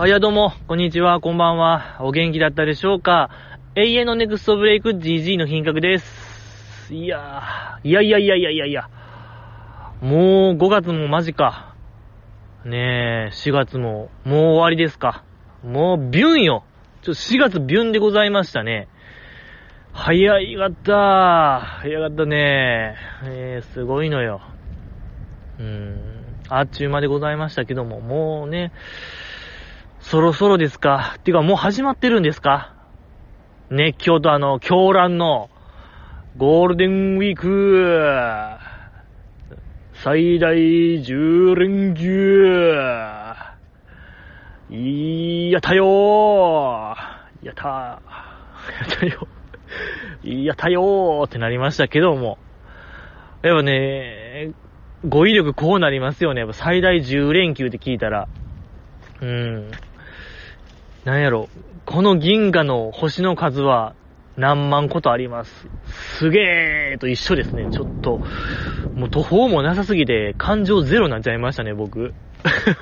[0.00, 1.96] あ、いや、どうも、こんにちは、こんばんは。
[1.98, 3.30] お元気だったでしょうか？
[3.74, 6.94] 永遠のネクストブレイク GG の品格です。
[6.94, 8.88] いやー、いやいやいやいやいやいや。
[10.00, 11.74] もう5月も間近。
[12.64, 15.24] ねえ、4月も、もう終わりですか。
[15.64, 16.62] もうビュンよ。
[17.02, 18.86] ちょ、4月ビュンでございましたね。
[19.92, 21.60] 早いかった。
[21.80, 22.94] 早かったね。
[23.24, 24.42] えー、すごいのよ。
[25.58, 25.96] うん、
[26.48, 28.70] あっちゅう間でございましたけども、もうね、
[30.10, 31.16] そろそろですか？
[31.18, 32.72] っていうかもう始まってるんですか？
[33.68, 35.50] 熱狂とあの、狂乱の
[36.38, 38.56] ゴールデンウィーク
[39.92, 42.72] 最大10連休
[44.70, 48.00] いやったよーやったーや
[48.86, 49.28] ったよ
[50.22, 52.38] やったよーってなりましたけども。
[53.42, 54.52] やっぱね、
[55.06, 56.40] 語彙力こうなりますよね。
[56.40, 58.26] やっぱ最大10連休って聞いたら。
[59.20, 59.70] うん。
[61.08, 61.48] なんやろ、
[61.86, 63.94] この銀河の星の数は
[64.36, 65.66] 何万個とあります。
[66.18, 67.68] すげーと一緒ですね。
[67.72, 68.20] ちょっと、
[68.94, 72.12] もう途方もなさすぎて感情ゼロになっちゃいましたね、僕。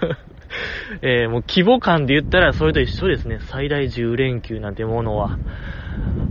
[1.02, 3.38] えー、もう規模感で言ったらそれと一緒ですね。
[3.42, 5.38] 最大10連休なんてものは。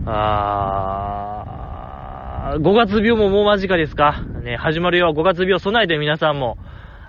[0.04, 5.14] あー、5月病ももう間近ですかね、始まるよ。
[5.16, 6.58] 5月病備えて皆さんも。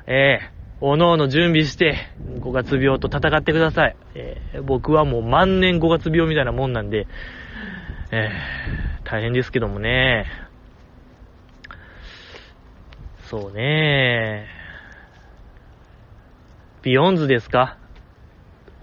[0.05, 1.97] えー、おのおの準備して、
[2.39, 3.95] 5月病と戦ってください。
[4.13, 7.07] えー、僕はもう万年5月病みたいなもんなんで、
[8.11, 10.27] えー、大変ですけどもね。
[13.23, 14.47] そうね
[16.83, 17.77] ビヨンズですか？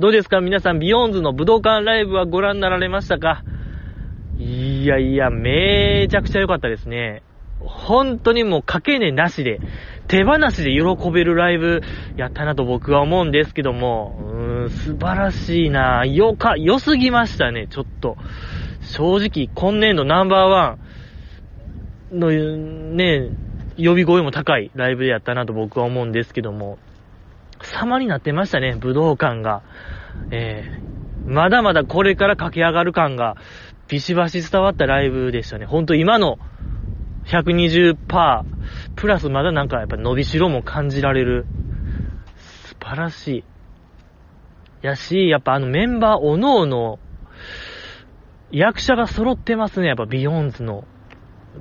[0.01, 0.41] どうですか？
[0.41, 3.45] 皆さん、ビヨンズの武道館ライブはご覧になられましたか？
[4.37, 7.23] いやいや、めちゃくちゃ良かったですね。
[7.61, 9.61] 本当にもうかけねなしで、
[10.09, 11.81] 手放しで喜べるライブ
[12.17, 18.17] やったなと僕は思うんですけども、うーん、素晴らしいなよか、良すぎましたね、ちょっと。
[18.83, 20.79] 正直、今年度ナンバーワ
[22.13, 23.31] ンの、ね、
[23.77, 26.79] 呼び声も高いライブでやったなと僕は思うんですけども、
[27.63, 29.63] 様になってましたね、武道館が。
[30.31, 33.37] えー、まだまだこれから駆け上がる感が、
[33.89, 35.67] ビシバシ伝わったライブでしたね。
[35.67, 36.39] ほんと今の
[37.27, 38.45] 120%、
[38.97, 41.47] プラスまだなんかやっぱ伸びしろも感じられる。
[42.37, 43.45] 素晴らしい。
[44.83, 46.99] やし、やっぱあのメンバーおのおの、
[48.51, 50.85] 役者が揃ってますね、やっぱビヨンズの。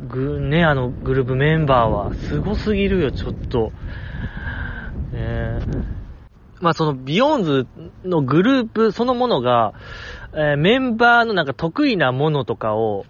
[0.07, 2.13] ぐ、ね、あのグループメンバーは。
[2.13, 3.71] すごすぎるよ、ちょっと。
[5.13, 5.59] ね
[6.59, 7.67] まあそのビヨンズ
[8.05, 9.73] のグループそのものが、
[10.33, 13.05] えー、メンバーのなんか得意なものとかを、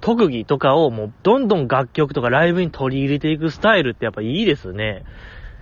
[0.00, 5.04] 特技とかをもうどんどん楽曲とかライブに取り入れていくスタイルってやっぱいいですね。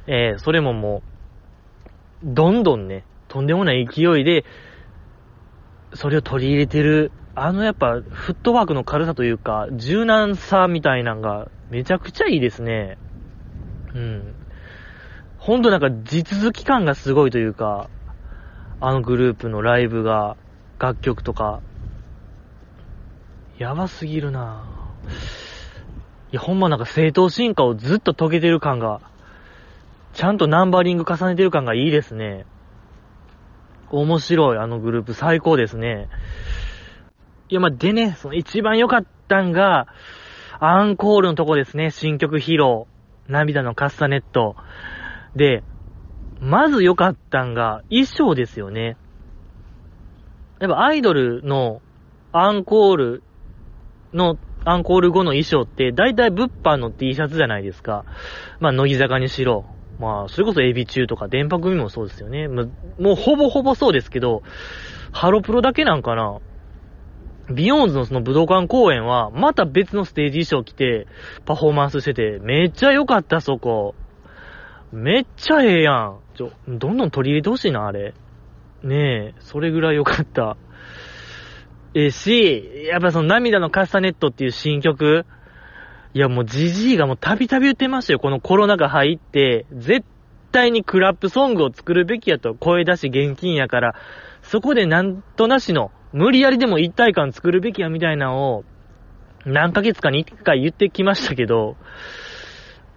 [0.07, 1.03] えー、それもも
[2.25, 4.45] う、どんどんね、とんでもない勢いで、
[5.95, 12.99] それを取り入れてる、あのやっぱフットワークの軽さというか、柔軟さみたいなのがめちゃくちゃいいですね。
[13.95, 14.35] うん。
[15.39, 17.89] ほんとなんか地続き感がすごいというか、
[18.81, 20.37] あのグループのライブが、
[20.79, 21.63] 楽曲とか、
[23.63, 24.65] やばすぎるな
[26.33, 29.01] いや、ほんまなんか正当進化をずっと遂げてる感が、
[30.15, 32.45] ちゃんとナンバリング重ねてる感がいいですね。
[33.91, 36.09] 面白い、あのグループ最高ですね。
[37.51, 39.87] いや、までね、その一番良かったんが、
[40.59, 42.87] アンコールのとこですね、新曲披露。
[43.29, 44.57] 涙のカスタネット。
[45.37, 45.63] で、
[46.41, 48.97] まず良かったんが、衣装ですよね。
[50.59, 51.81] やっぱアイドルの
[52.33, 53.23] アンコール
[54.13, 58.05] のアンコール後の衣装って、大体物販の T シャツじゃないですか。
[58.61, 59.67] まあ、乃木坂にしろ。
[59.99, 62.49] まあ、それこそエビ中とか電波組もそうですよね。
[62.49, 62.65] も
[62.99, 64.43] うほぼほぼそうですけど、
[65.13, 66.39] ハロプロだけなんかな。
[67.51, 71.07] ビヨーンズのその武道館公演は、また別のステージ衣装着て、
[71.45, 73.95] パフォーマンスしてて、めっちゃ良かった、そこ。
[74.93, 76.19] めっちゃええやん。
[76.35, 78.15] ちょ、どんどん取り入れてほしいな、あれ。
[78.83, 78.97] ね
[79.29, 80.57] え、それぐらい良かった。
[81.95, 85.27] えし、やっぱその涙のカスタネットっていう新曲、
[86.15, 88.19] いやもうジジイがもうたびたび言ってましたよ。
[88.19, 90.07] このコロナが入って、絶
[90.53, 93.95] 対にクラップソングを作るべきやと、声出し厳禁やから、
[94.43, 98.65] そこでなんとなしの、無理やりでも一体感作るべきやみたいなのを、
[99.45, 101.77] 何ヶ月かに一回言ってきましたけど、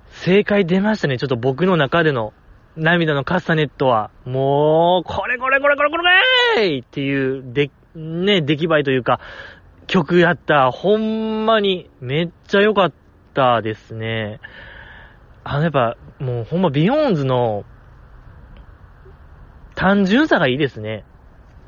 [0.10, 1.18] 正解出ましたね。
[1.18, 2.34] ちょっと僕の中での
[2.78, 9.20] 涙のカスタネットは、もう、これこれこれこれこれっていう、で、ね、出来栄えというか、
[9.88, 10.72] 曲やった。
[10.72, 12.94] ほんまに、めっちゃ良かっ
[13.34, 14.40] たですね。
[15.44, 17.64] あの、やっぱ、もうほんまビヨーンズの、
[19.76, 21.06] 単純さがいいですね。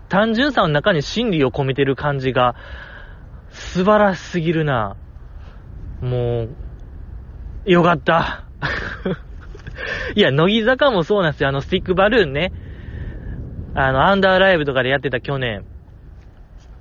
[0.10, 2.56] 単純さの中に真理を込めてる感じが、
[3.50, 4.96] 素晴らしすぎるな。
[6.02, 6.48] も
[7.66, 8.44] う、よかった。
[10.16, 11.50] いや、乃木坂もそうなんですよ。
[11.50, 12.52] あの、スティックバルーンね。
[13.76, 15.66] あの、アンダーライブとかでやってた去年。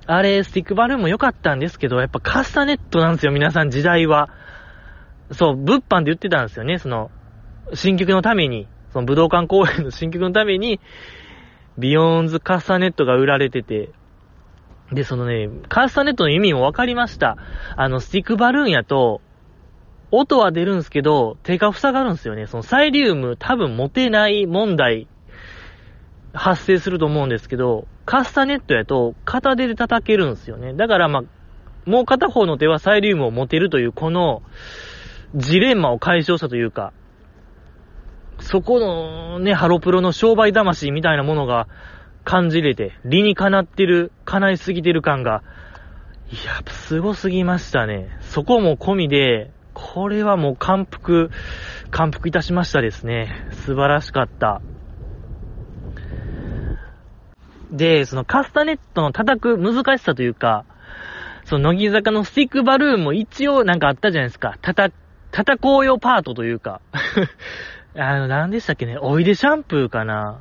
[0.07, 4.29] あれ、スティックバルーンも良かったんですけど、やっぱカスタネットなんですよ、皆さん時代は。
[5.31, 7.11] そう、物販で言ってたんですよね、その、
[7.73, 10.79] 新曲のために、その武道館公演の 新曲のために、
[11.77, 13.91] ビヨーンズカスタネットが売られてて、
[14.93, 17.35] で、そのね、カスタネットの意味も分かりました。
[17.75, 19.19] あの、スティックバルーンやと、
[20.11, 22.47] 音は出るんですけど、手が塞がるんですよね。
[22.47, 25.09] そのサイリウム多分持てない問題
[26.33, 30.73] 発生すると思うんですけど、カスタネットやと片手で叩けるんですよね。
[30.73, 31.23] だからまあ、
[31.89, 34.43] もう片方の手はサイリウムを持てるというこの
[35.35, 36.93] ジレンマを解消したというか、
[38.39, 41.67] そこのね、ハロプロの商売魂みたいなものが
[42.23, 45.43] 感じれて、理にかなってる、叶いすぎてる感が、
[46.31, 48.07] いや、すごすぎましたね。
[48.21, 51.29] そこも込みで、これはもう感服、
[51.91, 53.47] 感服いたしましたですね。
[53.65, 54.61] 素晴らしかった。
[57.71, 60.65] で、そのカスタネットの叩く難しさというか、
[61.45, 64.57] その乃木坂のスティックバルーンも一応なんかあったじゃないですか。
[64.61, 64.93] 叩、
[65.31, 66.81] 叩こうよパートというか。
[67.95, 70.39] あの、何でしたっけね、おいでシャンプーかな？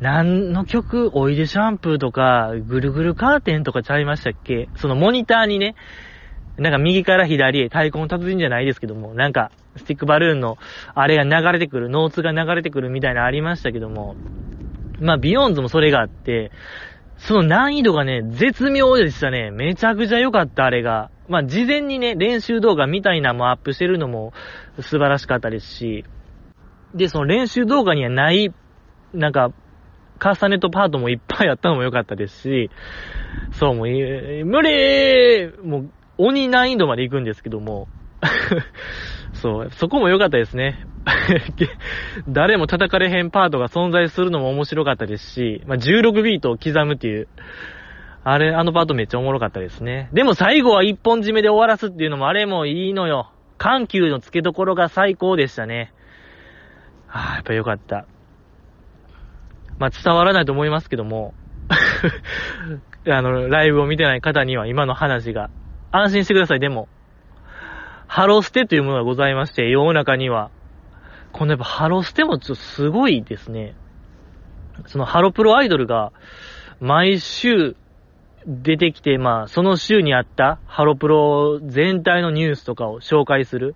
[0.00, 4.68] 何の曲、おいでシャンプーとか、ぐるぐるカーテンとかちゃいましたっけ？
[4.76, 5.74] そのモニターにね、
[6.56, 10.56] なんか右から左へ太鼓の達人じゃないですけども、なんか、スティックバルーンの、
[10.94, 14.14] あれが流れてくる、ノーツが流れてくるみたいなありましたけども、
[15.04, 16.50] まあ、ビヨンズもそれがあって、
[17.18, 19.50] その難易度がね、絶妙でしたね。
[19.50, 21.10] めちゃくちゃ良かった、あれが。
[21.28, 24.32] まあ、事前にね、練習動画みたいなのもアップしてるのも
[24.80, 26.04] 素晴らしかったですし、
[26.94, 28.52] で、その練習動画にはない、
[29.12, 29.52] なんか、
[30.18, 32.70] カスタネットパートもいっぱいあったのも良かったですし、
[33.52, 37.88] そう、もう、無理もう、鬼難易度まで行くんですけども、
[39.44, 40.86] そう、そこも良かったですね。
[42.26, 47.28] 誰も叩かれへんパートが存在するのも面白かったですし、まあ、16ビートを刻むっていう、
[48.24, 50.08] あれ、あのパートめっちゃおもろかったですね。
[50.14, 53.32] でも最後は一本締めで終わらすっていうのもあれもいいのよ。
[53.58, 55.92] 緩急の付けどころが最高でしたね。
[57.10, 58.06] あ、やっぱ良かった。
[59.78, 61.34] まあ、伝わらないと思いますけども、
[63.06, 65.50] あの、ライブを見てない方には今の話が、
[65.92, 66.88] 安心してください、でも。
[68.14, 70.52] ハロステというものがございまして、世の中には。
[71.32, 73.74] このやっぱハロステもちょっとすごいですね。
[74.86, 76.12] そのハロプロアイドルが、
[76.78, 77.74] 毎週
[78.46, 83.74] 出てきて、まあ、その週にあったハロプロ全体のニュースとかを紹介する。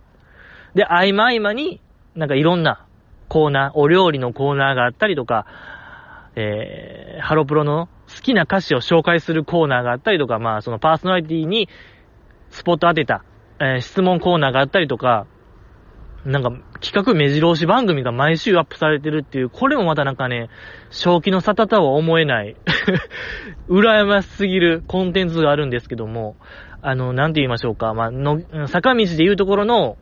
[0.77, 1.81] で、合間合間に、
[2.15, 2.87] なんかいろんな
[3.29, 5.47] コーナー、お料理のコーナーがあったりとか、
[6.37, 11.69] えー、ハロプロの好きな歌詞を紹介するコーナーがあったりとか、まあ、そのパーソナリティに
[12.51, 13.25] スポット当てた
[13.61, 15.27] えー、質問コーナーがあったりとか、
[16.25, 16.51] なんか、
[16.81, 20.51] 企画目白押し番組が毎週アップされてるっていう、これもまたなんかね、
[20.91, 22.57] 正気の沙汰とは思えない、
[23.71, 26.37] 羨ましすぎるコンテンツがあるんですけども、
[26.83, 29.97] あの、なんて言いましょうか、まあ、の、坂道で言うところの、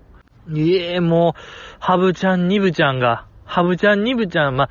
[0.52, 1.40] いえ、もう、
[1.80, 4.70] ハブちゃん、ニブちゃんが、ハブちゃん、ニブちゃん、まあ、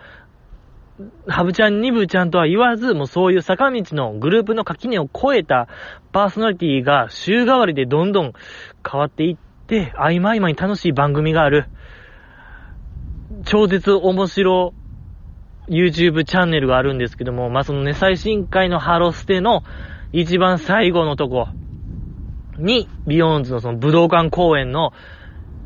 [1.27, 5.67] ハブちゃん、ニブちゃんとは言わず、もうそういう坂道のグループの垣根を越えた
[6.13, 8.33] パーソナリティが週替わりでどんどん
[8.89, 9.37] 変わっていっ
[9.67, 11.67] て、合間合間に楽しい番組がある。
[13.43, 14.73] 超絶面白
[15.67, 19.63] YouTube チャンネルがあるんですけども、まあ、そのね、最新回のハロステの
[20.13, 21.49] 一番最後のとこ
[22.57, 24.93] に、ビヨーンズのその武道館公演の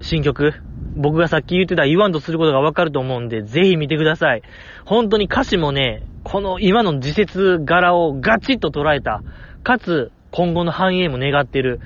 [0.02, 0.54] 新曲、
[0.96, 4.42] 僕がさっき言ってた言わんとすることがわかると思うんで、ぜひ見てください。
[4.86, 9.22] 本当に歌詞もね、この今の時節柄をガチッと捉えた、
[9.64, 11.80] かつ今後の繁栄も願ってる、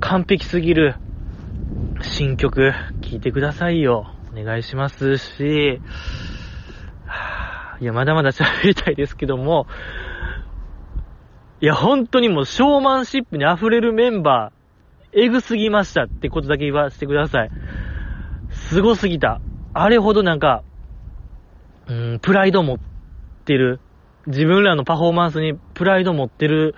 [0.00, 0.96] 完璧すぎる
[2.02, 4.12] 新曲、聴いてくださいよ。
[4.36, 5.80] お願いしますし、
[7.80, 9.66] いや、まだまだ喋りたいですけども、
[11.60, 17.50] いや、本当にもう、ショーマンシップに溢れるメンバー、エグすぎましたってことだけ言わせてください。
[18.66, 19.40] すすぎた。
[19.74, 20.64] あれほどなんか、
[21.86, 22.78] うん、プライド持っ
[23.44, 23.80] てる。
[24.26, 26.74] 自分らのパフォーマンスにプライド持ってる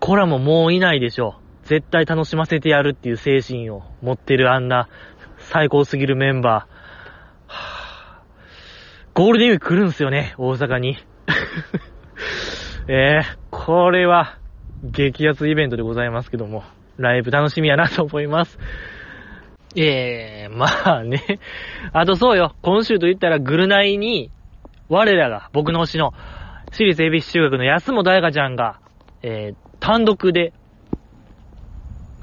[0.00, 1.36] 子らももういないでしょ。
[1.62, 4.90] 絶対楽しませてやるっていう精神を持ってるあんな
[5.38, 7.52] 最高すぎるメンバー。
[7.52, 8.22] は
[9.14, 10.98] ゴールデンウィーク来るんすよね、大阪に。
[12.86, 14.36] えー、これは
[14.82, 16.64] 激アツイベントでございますけども、
[16.98, 18.58] ライブ楽しみやなと思います。
[19.76, 21.40] ええー、まあね。
[21.92, 24.30] あとそうよ、今週と言ったらグルナイに、
[24.88, 26.12] 我らが、僕の推しの、
[26.70, 28.80] 私立恵比寿中学の安本彩香ちゃんが、
[29.22, 30.52] えー、単独で、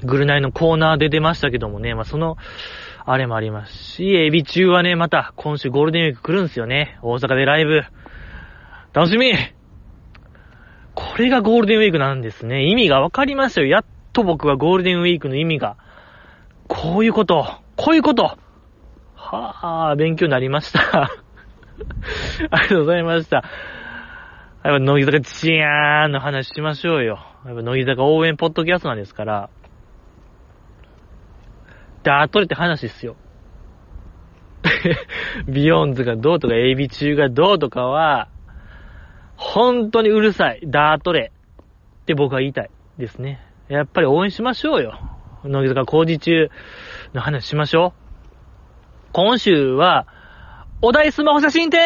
[0.04, 2.36] グルナイのコーナーで出ましたけどもね、まあ、その、
[3.04, 6.98] あれもありますし、エビ中はね、また、今週ゴールデンウィーク来るんすよね。
[7.02, 7.82] 大阪でライブ。
[8.92, 9.32] 楽しみ
[10.94, 12.64] これがゴールデンウィークなんですね。
[12.64, 13.66] 意味が分かりましたよ。
[13.66, 15.76] やっと僕はゴールデンウィークの意味が。
[16.72, 17.46] こういうこと。
[17.76, 18.38] こういうこと。
[19.14, 21.02] はぁ、勉強になりました。
[22.50, 23.36] ありがとうございました。
[23.36, 23.44] やっ
[24.62, 27.18] ぱ乃木坂チヤーンの話しましょうよ。
[27.44, 29.50] やっぱ乃木坂応援ポッドキャストなんですから。
[32.04, 33.16] ダートレって話っすよ。
[35.46, 38.28] ビヨンズがどうとか、エビ中がどうとかは、
[39.36, 40.60] 本当にうるさい。
[40.64, 41.32] ダートレ
[42.02, 43.40] って僕は言いたいですね。
[43.68, 44.98] やっぱり応援しましょうよ。
[45.44, 46.50] 乃木坂工事中
[47.14, 47.92] の話しましょう。
[49.12, 50.06] 今週は、
[50.80, 51.80] お題スマホ写真展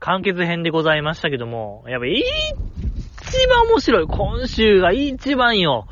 [0.00, 2.22] 完結編でございましたけども、やっぱ一
[3.48, 4.06] 番面白い。
[4.06, 5.86] 今週が一番よ。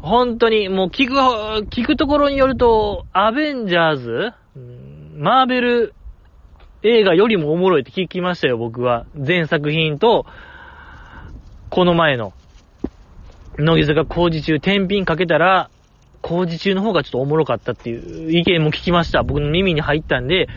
[0.00, 1.14] 本当に、もう聞く、
[1.66, 4.32] 聞くところによると、アベンジャーズ？
[5.16, 5.94] マーベル
[6.82, 9.06] 映画よりもおもろいって聞きましたよ、僕は。
[9.16, 10.26] 全作品と、
[11.70, 12.32] この前の、
[13.58, 15.68] 乃木坂工事中、天品かけたら、
[16.22, 19.24] 工事中の方がちょっとおもろかったっていう意見も聞きました。
[19.24, 20.48] 僕の耳に入ったんで、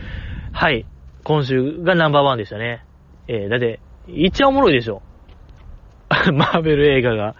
[0.52, 0.86] はい。
[1.24, 2.84] 今週がナンバーワンでしたね。
[3.26, 5.02] えー、だって、一番おもろいでしょ。
[6.32, 7.34] マーベル映画が。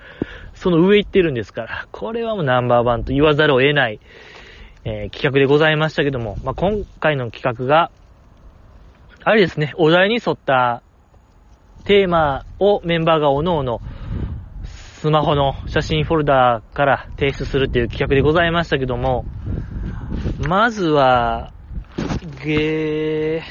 [0.55, 1.87] その上行ってるんですから。
[1.93, 4.01] これはもうナンバーワンと言わざるを得ない、
[4.85, 6.39] えー、企画でございましたけども。
[6.43, 7.93] まあ、今回の企画が、
[9.23, 10.83] あれですね、お題に沿った
[11.85, 13.81] テーマをメンバーがおのおの
[15.03, 19.25] スマホの写真フォルダーから提出するっていう企画でございましたけども、
[20.47, 21.53] まずは、
[22.45, 23.43] げ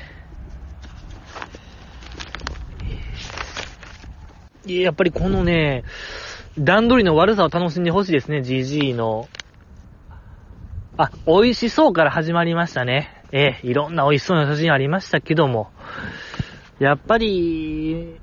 [4.65, 5.83] ー、やっぱりこのね、
[6.57, 9.27] 段取りの悪さを楽しんでほしいですね、GG の。
[10.95, 13.25] あ、美味しそうから始まりましたね。
[13.33, 15.69] ええ、いろんな美味しそうな写真ありましたけども。
[16.79, 18.21] やっぱり、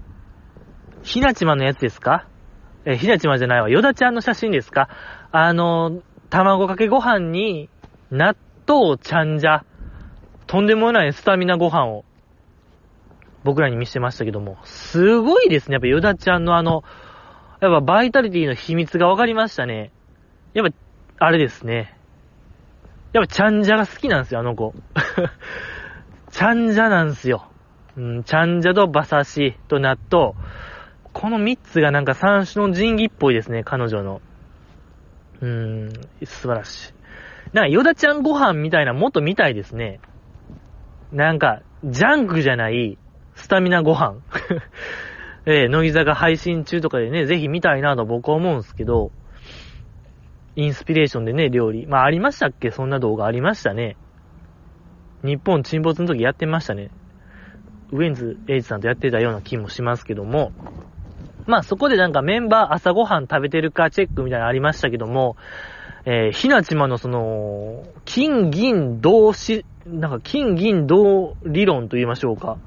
[1.02, 2.27] ひなちまのやつですか？
[2.90, 4.88] えひなちまじゃないわ、ヨダちゃんの写真ですか？
[5.30, 7.68] あの、卵かけご飯に、
[8.11, 8.35] 納
[8.66, 9.66] 豆ちゃんじゃ、
[10.47, 12.07] とんでもないスタミナご飯を、
[13.45, 15.75] 僕らに見せてましたけども、すごいですね。
[15.75, 16.83] やっぱヨダちゃんのあの、
[17.61, 19.92] やっぱバイタリティの秘密が分かりましたね。
[20.54, 20.66] やっ
[21.18, 21.95] ぱ、あれですね。
[23.12, 24.73] やっぱちゃんじゃが好きなんですよ、あの子。
[26.33, 27.49] ちゃんじゃなんですよ。
[27.99, 30.35] うん、ちゃんじゃと馬刺しと納豆。
[31.18, 34.20] この3つがなんか三種の神器っぽいですね、彼女の。
[35.40, 35.92] うーん、
[36.25, 36.92] 素晴らしい。
[37.56, 39.98] なんか、ヨダちゃんご飯みたいなもっと見たいですね。
[41.10, 42.98] なんか、ジャンクじゃない、
[43.34, 44.18] スタミナご飯。
[45.44, 49.10] えー、乃木坂配信中とかでね、ぜひ見たいなと僕は思うんすけど、
[50.54, 51.88] インスピレーションでね、料理。
[51.88, 52.70] まあ、ありましたっけ？
[52.70, 53.96] そんな動画ありましたね。
[55.25, 56.90] 日本沈没の時やってましたね。
[57.90, 60.52] ウェンズ・エイジさんとやってたような気もしますけども、
[61.49, 65.37] まあそこでなんかメンバー朝ごはん食べてるかチェックみたいなのありましたけども、
[66.05, 72.59] えー、ひなちまのその、金銀銅し、なんか金銀銅理論と言いましょうか。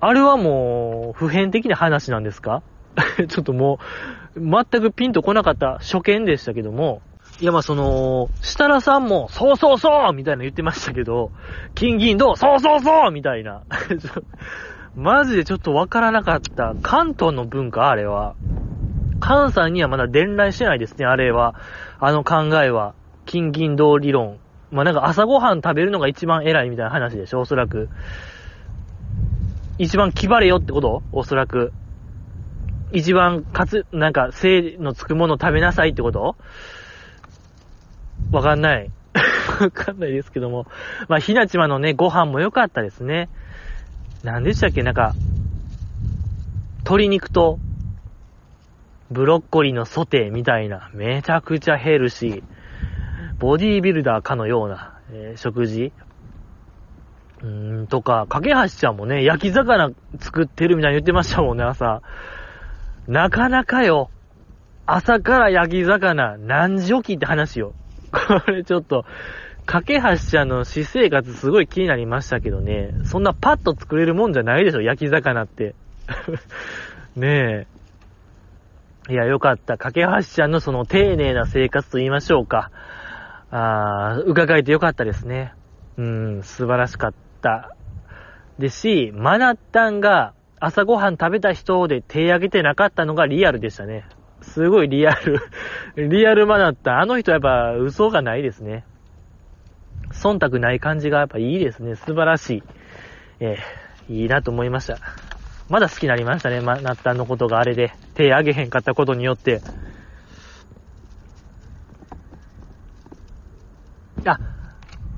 [0.00, 2.62] あれはもう、普遍的な話なんですか？
[3.28, 3.80] ちょっとも
[4.36, 7.02] う、全くピンとこなかった初見でしたけども、
[7.40, 11.32] いやまその、設楽さんも、そうそうそうみたいな言ってましたけど、
[11.74, 13.62] 金銀銅、そうそうそうみたいな。
[14.96, 16.74] マジでちょっとわからなかった。
[16.82, 18.34] 関東の文化あれは。
[19.20, 21.54] 関西にはまだ伝来してないですね、あれは。
[22.00, 22.94] あの考えは。
[23.26, 24.38] 金銀銅理論。
[24.70, 27.90] まあ、なんか朝ごはん食べるのが一番偉いみたいな話でしょ、おそらく。
[29.78, 31.02] 一番気張れよってこと？
[31.12, 31.72] おそらく。
[32.92, 36.36] 一番かつ、なんか、精のつくもの食べなさいってこと？
[38.32, 38.90] わかんない。
[39.60, 40.66] わかんないですけども。
[41.08, 43.28] まあ、ひなちまのね、ご飯も良かったですね。
[44.26, 44.82] 何でしたっけ？
[44.82, 45.14] なんか、
[46.78, 47.60] 鶏肉と、
[49.08, 52.42] ブロッコリーのソテーみたいな、めちゃくちゃヘルシー、
[53.38, 55.92] ボディービルダーかのような、えー、食事
[57.40, 62.02] うーん、とか、かけはしちゃんもね、焼き魚作ってるみたいに言ってましたもんね、朝。
[63.06, 64.10] なかなかよ。
[64.86, 67.74] 朝から焼き魚、何時起きって話よ。
[68.10, 69.04] これちょっと、
[69.66, 72.94] 架け橋ちゃんの私生活すごい気になりましたけどね。
[73.04, 75.74] そんなパッと作れるもんじゃないでしょ、焼き魚って。
[77.16, 77.66] ね
[79.08, 79.12] え。
[79.12, 79.76] いや、よかった。
[79.76, 82.70] 架け橋ちゃんのその丁寧な生活と言いましょうか。
[83.50, 85.52] あー、伺えてよかったですね。
[85.96, 87.74] うん、素晴らしかった。
[88.58, 94.04] でし、マナッタンが朝ごはん食べた人で手挙げてなかったのがリアルでしたね。
[94.42, 95.40] すごいリアル
[96.08, 97.00] リアルマナッタン。
[97.00, 98.84] あの人やっぱ嘘がないですね。
[100.12, 101.96] 忖度ない感じがやっぱいいですね。
[101.96, 102.62] 素晴らしい。
[103.40, 104.98] えー、いいなと思いました。
[105.68, 106.60] まだ好きになりましたね。
[106.60, 109.60] マナッタンのことがあれで手挙げへんかったことによって。
[114.24, 114.38] あ、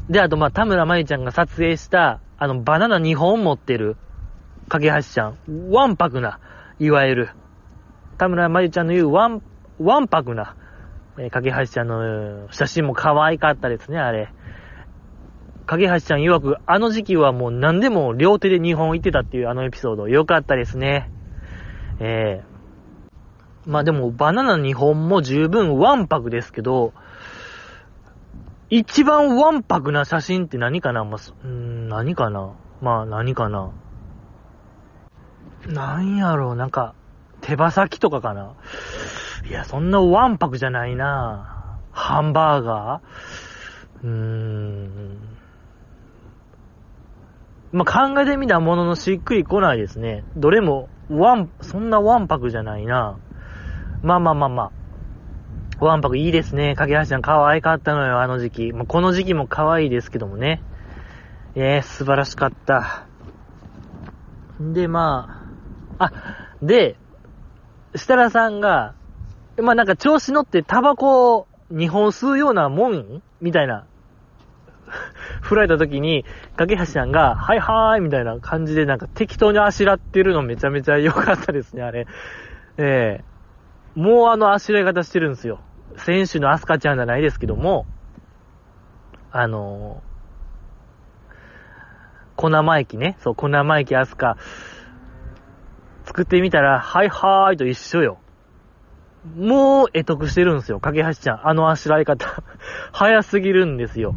[0.08, 3.96] で、あと、ま、田村まゆちゃんが撮影した、あの、バナナ2本持ってる、
[4.68, 5.70] かけはしちゃん。
[5.70, 6.40] わんぱくな、
[6.78, 7.30] いわゆる。
[8.16, 9.42] 田村まゆちゃんの言うわん、
[9.78, 10.56] わんぱくな、
[11.18, 14.32] えー、かけはしちゃんの写真も可愛かったですね、あれ。
[15.68, 21.10] かけはしちゃん曰く、あの時期はもう何でも両手で2本行ってたっていうあのエピソード、良かったですね。
[22.00, 22.44] ええ。
[23.66, 26.94] ー、まあでも、バナナ2本も十分わんぱくですけど、
[28.70, 31.04] 一番わんぱくな写真って何かな？
[31.04, 32.54] まあ、ん何かな？
[32.80, 33.70] まあ、何かな？
[35.66, 36.94] なんやろう、なんか、
[37.42, 38.54] 手羽先とかかな？
[39.46, 41.78] いや、そんなわんぱくじゃないな。
[41.92, 44.06] ハンバーガー？
[44.06, 45.27] うーん。
[47.72, 50.24] まあ、考えてみたもののしっくりこないですね。
[50.36, 53.18] どれも、わん、そんなわんぱくじゃないな
[54.02, 54.62] まあまあまあま
[55.80, 55.84] あ。
[55.84, 56.74] わんぱくいいですね。
[56.74, 58.72] かけはしちゃん可愛かったのよ、あの時期。
[58.72, 60.62] まあ、この時期も可愛いですけどもね。
[61.54, 63.06] えー、素晴らしかった。
[64.60, 65.44] で、ま
[65.98, 66.12] あ、あ、
[66.62, 66.96] で、
[67.94, 68.94] 設楽さんが、
[69.60, 73.86] まあ、なんか調子乗ってタバコを2本吸うようなもんみたいな。
[75.42, 76.24] 振られた時に、
[76.56, 82.06] かけはしさんが、はいはーいみたいな感じでなんか適当にあしらってるのめちゃめちゃ良かったですね、あれ。
[82.76, 85.60] えー、もうあのあしらい方してるんですよ。
[85.96, 87.86] 選手のアスカちゃんじゃないですけども、
[89.30, 91.32] あのー、
[92.36, 94.36] 小生駅ね、そう、小生駅アスカ、
[96.04, 98.18] 作ってみたら、はいはーいと一緒よ。
[99.36, 101.48] もう、得得してるんですよ、架橋ちゃん。
[101.48, 102.42] あのあしらい方。
[102.92, 104.14] 早すぎるんですよ。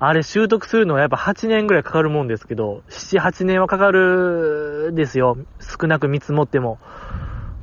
[0.00, 5.36] あれ習得するのはやっぱ8年ぐらいかかるもんですけど、7、8年はかかるですよ。
[5.60, 6.78] 少なく見積もっても。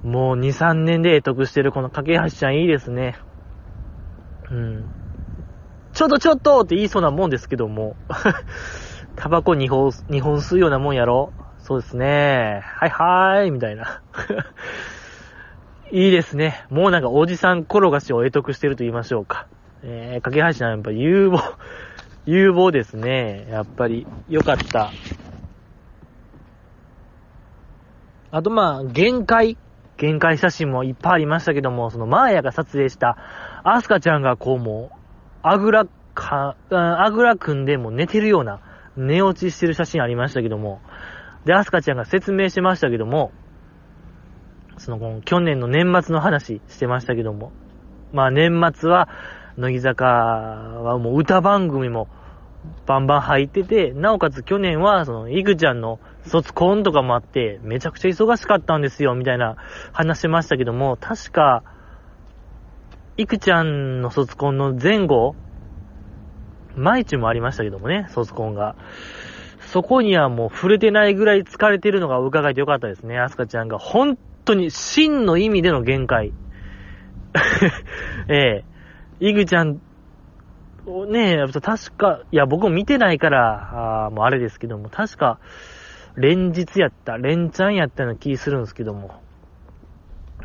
[0.03, 3.15] もう2、3年で得得してるこの架橋ちゃんいいですね。
[4.51, 4.85] うん。
[5.93, 7.95] ちょっとちょっとって言いそうなもんですけども。
[9.15, 12.61] タバコ2本、2本吸うようなもんやろそうですね。
[12.63, 14.01] はいはーい、みたいな。
[15.89, 16.65] いいですね。
[16.69, 19.47] もうなんかおじさん転がしを得得してると言いましょうか。
[19.83, 21.39] えー、架橋ちゃんやっぱ有望、
[22.25, 23.47] 有望ですね。
[23.49, 24.91] やっぱり、よかった。
[28.31, 29.57] あとまあ、限界
[29.97, 33.17] 限界写真もいっぱいありましたけども、そのマーヤが撮影した、
[33.63, 34.97] アスカちゃんがこうもう、
[35.41, 38.59] あぐらか、あぐら組んでも寝てるような、
[38.97, 40.81] 寝落ちしてる写真ありましたけども、
[41.45, 43.31] で、アスカちゃんが説明しましたけども、
[44.77, 47.53] その、この去年の年末の話してましたけども、
[48.11, 49.07] まあ年末は、
[49.57, 52.09] 乃木坂はもう歌番組も
[52.85, 59.55] バンバン入ってて、なおかつ去年は、その、いくちゃんの卒コンとかもあって、めちゃくちゃ忙しかったんですよ、みたいな
[59.91, 61.63] 話しましたけども、確か、
[63.17, 65.35] いくちゃんの卒コンの前後、
[66.75, 68.75] 毎日もありましたけどもね、卒コンが。
[69.59, 73.77] そこにはもう触れてないぐらい疲れてるのが伺えてよかったですね、アスカちゃんが。
[73.77, 76.33] 本当に真の意味での限界。
[78.29, 78.75] ええ
[79.19, 79.79] イグちゃん、
[80.85, 85.39] ねえ、確か、いや、僕も見てないから、あもうあれですけども、確か、
[86.15, 89.23] 連日やった、連チャンやったような気するんですけども、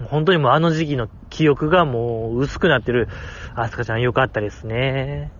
[0.09, 3.09] 本当にもうあの時期の記憶がもう薄くなってる、
[3.55, 5.31] アスカちゃんよかったですね。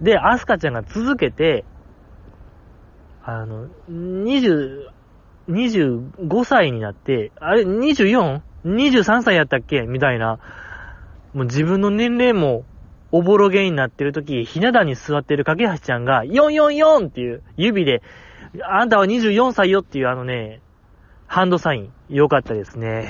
[0.00, 1.64] で、アスカちゃんが続けて、
[3.24, 4.88] あの、20、
[5.48, 9.82] 25歳になって、あれ、24?23 歳やったっけ？
[9.82, 10.40] みたいな。
[11.34, 12.64] もう自分の年齢も
[13.12, 18.02] おぼろげになってる時、ひな壇に座ってる架橋ちゃんが、444っていう指で、
[18.64, 20.60] あんたは24歳よっていうあのね、
[21.26, 23.08] ハンドサイン、良かったですね。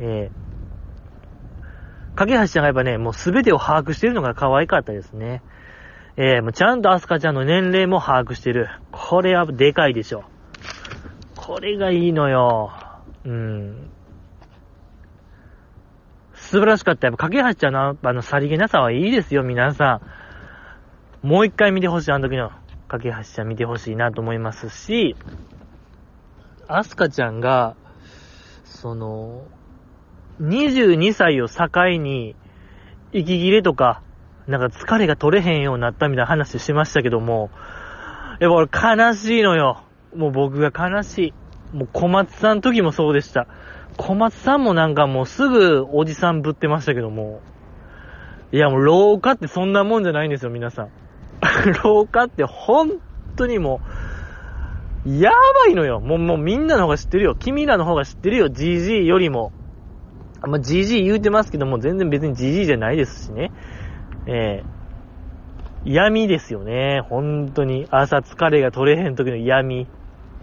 [0.00, 5.42] えー、架橋ちゃんがやっぱね、もうすべてを把握してるのが可愛かったですね。
[6.16, 8.68] えー、もうちゃんとアスカちゃんの年齢も把握してる。
[8.90, 10.24] これはでかいでしょ。
[11.36, 12.72] これがいいのよ。
[13.24, 13.90] うん。
[16.52, 17.06] 素晴らしかった。
[17.06, 20.02] やっぱ、架橋ちゃんのあの、さりげなさはいいですよ、皆さ
[21.22, 21.26] ん。
[21.26, 22.50] もう一回見てほしい、あの時の、
[22.88, 25.16] 架橋ちゃん見てほしいなと思いますし、
[26.68, 27.74] アスカちゃんが、
[28.64, 29.46] その、
[30.42, 32.36] 22歳を境に、
[33.14, 34.02] 息切れとか、
[34.46, 37.48] なんか疲れが取れへんようになったみたいな話しましたけども、
[38.40, 39.84] やっぱ俺悲しいのよ。
[40.14, 41.34] もう僕が悲しい。
[41.74, 43.46] もう小松さんの時もそうでした。
[43.96, 47.40] 小松さんもなんかもうすぐおじさんぶってましたけども。
[48.52, 50.88] いやもう老化ってそんなもんじゃないんですよ、皆さん。
[51.84, 53.00] 老化って本
[53.36, 53.80] 当にも
[55.06, 55.32] う、や
[55.64, 56.00] ばいのよ。
[56.00, 57.34] もう、もうみんなの方が知ってるよ。
[57.34, 58.46] 君らの方が知ってるよ。
[58.48, 59.52] GG よりも。
[60.42, 63.50] まあ、GG 言うてますけども、全然別に GG じゃないですしね。
[64.26, 67.00] えー、闇ですよね。
[67.08, 67.86] 本当に。
[67.90, 69.88] 朝疲れが取れへん時の闇。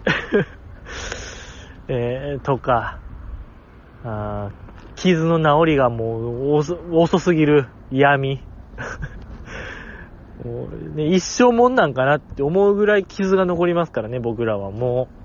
[1.88, 2.98] えー、とか、
[4.04, 4.50] あ
[4.96, 8.40] 傷の治りがもう遅すぎる闇。
[10.44, 15.20] もうね、一生もんなんかなって思うぐらい傷が残りますからね、僕らはもう。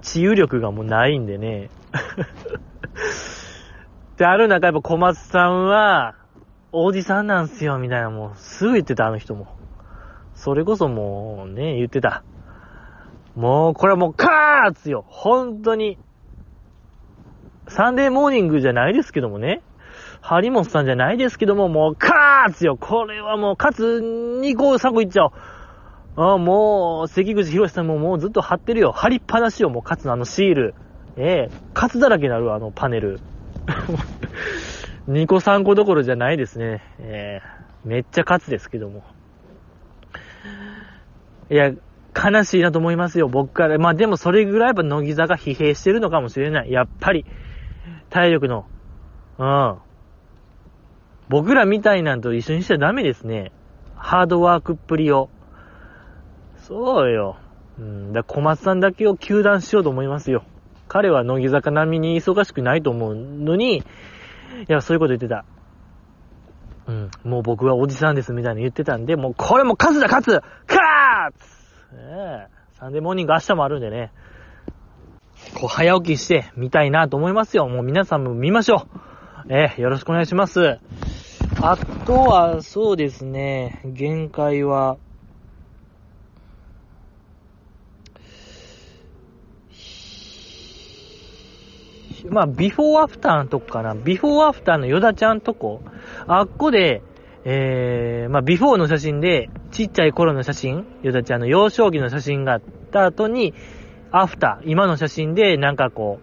[0.00, 1.70] 治癒力がもうないんでね。
[4.16, 6.14] で、ある中やっぱ小松さんは、
[6.72, 9.48] おじさんなんすよ、みたいなもう、すぐ言ってた、あの人も。
[10.34, 12.22] それこそもうね、言ってた。
[13.34, 15.98] もう、これはもう、カーッツよ本当に。
[17.72, 19.62] サンデーモーニングじゃないですけどもね。
[20.20, 25.32] 張本さんじゃないですけども、もう、カーツよこれはもう、カツ2個3個いっちゃおう。
[26.14, 28.92] ああもう、関口博さんももうずっと貼ってるよ。
[28.92, 30.74] 貼りっぱなしよ、もう、カツのあのシール。
[31.16, 33.20] ええカツだらけになるわ、あのパネル。
[35.08, 36.82] 2個3個どころじゃないですね。
[37.00, 39.02] ええめっちゃカツですけども。
[41.50, 41.72] いや、
[42.14, 43.78] 悲しいなと思いますよ、僕から。
[43.78, 46.70] まあでもそれぐらいやっぱ乃木坂疲弊してるのかもしれない。
[46.70, 47.26] やっぱり、
[48.12, 48.66] 体力の。
[49.38, 49.78] うん。
[51.30, 53.52] 僕らみたいなんと一緒にしちゃダメですね。
[53.96, 55.30] ハードワークっぷりを。
[56.58, 57.38] そうよ。
[57.78, 60.44] うん、だ小松さんだけを休断しようと思いますよ。
[60.88, 63.82] 彼は乃木坂並みに忙しくないと思うのに、い
[64.68, 65.46] や、そういうこと言ってた。
[66.86, 71.46] うん、もう僕はおじさんですみたいな言ってたんで、もうこれも勝つだ勝つカーツ
[71.94, 74.12] ええサンデーモーニング明日もあるんでね。
[75.54, 77.68] こう早起きして見たいなと思いますよ。
[77.68, 78.86] もう皆さんも見ましょ
[79.48, 79.52] う。
[79.52, 80.78] ええよろしくお願いします。
[81.60, 84.96] あとは、そうですね、限界は、
[92.28, 93.94] まあ、ビフォーアフターのとこかな。
[93.94, 95.82] ビフォーアフターのヨダちゃんとこ。
[96.26, 97.02] あっこで、
[97.44, 102.62] えー、まあ、ビフォーの写真で、ちっちゃい頃の写真、ヨダちゃんの幼少期の写真があっ
[102.92, 103.54] た後に、
[104.12, 106.20] アフター、今の写真で、なんかこ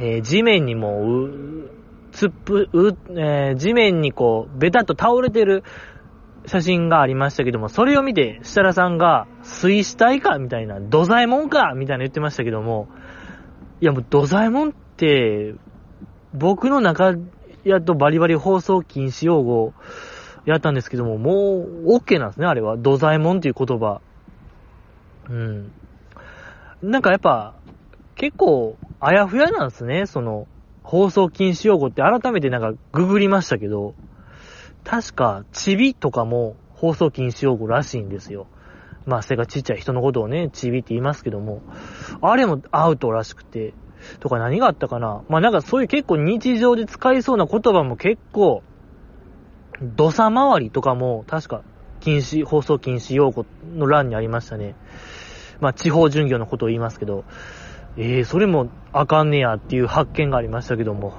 [0.00, 1.70] う、えー、地面にもう、
[2.12, 5.64] つっぷ、う、えー、地面にこう、ベタっと倒れてる
[6.46, 12.88] 写真がありましたけども、それを見て、設楽さんが、水死体かみたいな、土左衛門かみたいな言ってましたけども、
[13.80, 15.54] いやもう土左衛門って、
[16.32, 17.14] 僕の中
[17.64, 19.72] やっとバリバリ放送禁止用語
[20.44, 22.76] やったんですけども、もう OK なんですね、あれは。
[22.76, 24.00] 土左衛門っていう言葉。
[25.28, 25.72] うん。
[26.82, 27.54] なんかやっぱ、
[28.16, 30.48] 結構、あやふやなんですね、その、
[30.82, 33.94] 放送禁止用語って改めてなんかググりましたけど、
[34.82, 38.48] 確か、チビとかも放送禁止用語らしいんですよ。
[39.06, 41.62] まあ、背がちっちゃい人のことをね、チビって言いますけども、
[42.20, 43.74] あれもアウトらしくて、
[44.18, 48.64] とか何があったかなまあなんかそういう結構日常で使いそうな言葉も結構、
[49.80, 51.62] 土佐回りとかも確か
[52.00, 54.74] 禁止、放送禁止用語の欄にありましたね。
[55.62, 57.24] まあ地方巡業のことを言いますけど、
[57.96, 61.14] えー、それもあかんねやっていう発見がありましたけども。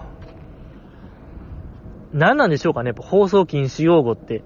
[2.12, 4.44] 何なんでしょうかねやっぱ放送禁止用語って。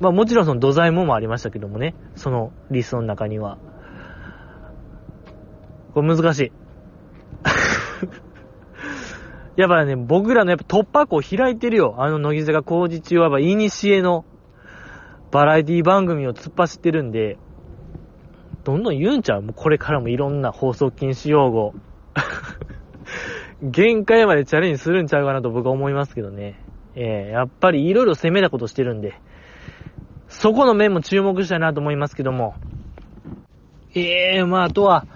[0.00, 1.94] まあもちろんその土左衛門もありましたけどもね。
[2.16, 3.58] そのリストの中には。
[5.94, 6.52] これ難しい。
[9.54, 11.94] やっぱね、僕らのやっぱ突破口開いてるよ。
[11.98, 14.24] あの乃木坂工事中はやっぱイニシエの
[15.30, 17.38] バラエティ番組を突っ走ってるんで、
[18.64, 19.42] どんどん言うんちゃう？
[19.42, 21.74] もうこれからもいろんな放送禁止用語。
[23.62, 26.60] 限界までチャレンジするんちゃうかなと僕は思いますけどね。
[26.96, 29.20] えー、やっぱりいろいろ攻めたことしてるんで、
[30.28, 32.54] そこの面も注目したいなと思いますけども。
[33.94, 35.06] ええー、まああとは、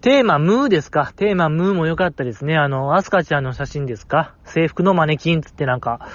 [0.00, 1.12] テーマムーですか？
[1.16, 2.56] テーマムーも良かったですね。
[2.56, 4.34] あの、アスカちゃんの写真ですか？
[4.44, 6.08] 制服のマネキンつってなんか、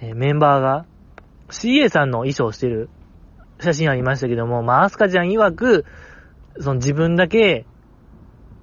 [0.00, 0.84] えー、メンバーが
[1.48, 2.88] CA さんの衣装をしてる
[3.62, 5.84] 写真ありましたけども、まあ、アスカちゃん曰く、
[6.60, 7.64] その自分だけ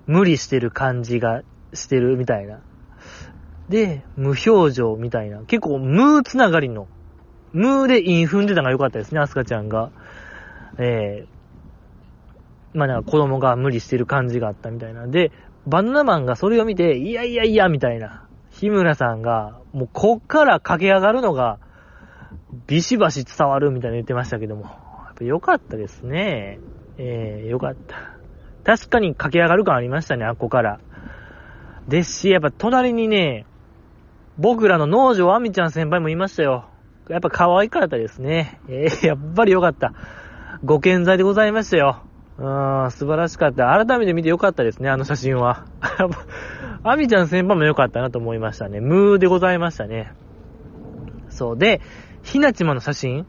[0.05, 1.41] 無理してる感じが
[1.73, 2.61] してるみたいな。
[3.69, 5.41] で、無表情みたいな。
[5.43, 6.87] 結構ムーつながりの、
[7.53, 9.91] ムーでイン踏んでたのが良かったですね、アスカちゃんが。
[10.77, 15.07] えー、まあなんか子供が無理してる感じがあったみたいな。
[15.07, 15.31] で、
[15.67, 18.27] バナナマンがそれを見て、いやいやいや、みたいな。
[18.49, 21.59] 日村さんが、もうこっから駆け上がるのが、
[22.65, 24.78] ビシバシ伝わるみたいな言ってましたけども。
[25.19, 26.59] ぱ良かったですね。
[26.97, 28.17] えー、よかった。
[28.63, 30.79] 確かに駆け上がる感ありましたね、あっこから。
[31.87, 33.45] ですし、やっぱ隣にね、
[34.37, 36.69] 僕らの農場あみちゃん先輩もいましたよ。
[37.09, 38.59] やっぱ可愛かったですね。
[38.69, 39.93] えー、やっぱりよかった。
[40.63, 42.03] ご健在でございましたよ。
[42.37, 43.85] うん、素晴らしかった。
[43.85, 45.65] 改めて見てよかったですね、あの写真は。
[46.83, 48.79] あみちゃん先輩もよかったなと思いましたね。
[48.79, 50.13] ムーでございましたね。
[51.29, 51.57] そう。
[51.57, 51.81] で、
[52.23, 53.25] ひなちまの写真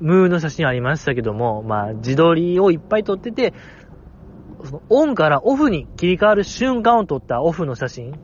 [0.00, 3.54] ムーの写真ありましたけども、まあ、自撮りをいっぱい撮ってて、
[4.64, 8.14] そのオンからオフに切り替わる瞬間を撮ったオフの写真、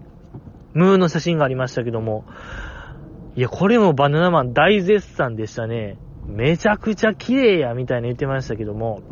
[0.75, 2.25] ムーの写真がありましたけども、
[3.37, 5.99] いや、これもバナナマン大絶賛でしたね。
[6.27, 9.03] めちゃくちゃ綺麗や、みたいな言ってましたけども。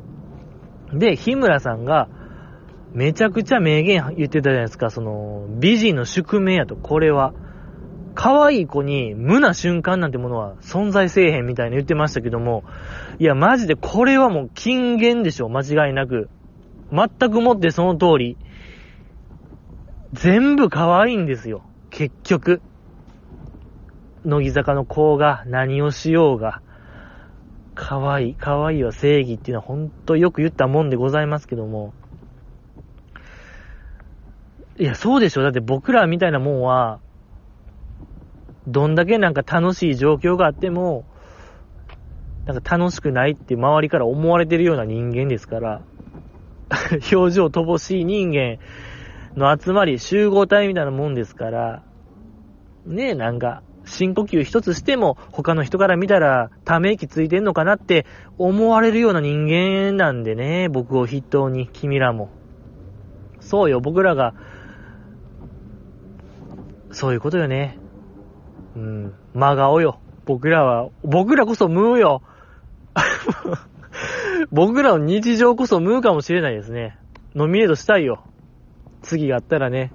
[0.92, 2.09] で、日村さんが、
[2.92, 7.35] めちゃくちゃ名言言ってたじゃないですか、その、美人の宿命やと、これは。
[8.21, 12.65] 可愛い子に無な瞬間なんてものは存在せえへんみたいに言ってましたけども、
[13.21, 16.29] いや、マジでこれはもう金言でしょ、間違いなく。
[16.91, 18.37] 全くもってその通り。
[20.15, 22.61] 全部可愛いんですよ、結局。
[24.25, 26.61] 乃木坂の子が何をしようが。
[27.77, 31.95] 可愛い、可愛いは正義っていうのは本当よく言ったもんでございますけども。
[34.77, 35.43] いや、そうでしょ。
[35.43, 36.99] だって僕らみたいなもんは、
[38.69, 41.05] どんだけなんか楽しい状況があっても、
[42.45, 45.83] なんか楽しくないって周りから思われてるような人間ですから、
[47.13, 48.59] 表情乏しい人間
[49.37, 51.83] の集まり、集合体みたいなもんですから、
[52.85, 58.05] ねえ、なんか、深呼吸一つしても、他の人から見たら、ため息ついてんのかなって
[58.37, 62.31] 思われるような人間なんでね、僕を筆頭に、君らも。
[63.41, 64.35] そうよ、僕らが、
[66.91, 67.79] そういうことよね。
[68.79, 69.99] うん、真顔よ。
[70.25, 72.23] 僕らは、僕らこそムーよ。
[74.53, 76.97] 僕らの日常こそムーかもしれないですね。
[77.35, 78.23] ノミネートしたいよ。
[79.03, 79.93] 次があったらね、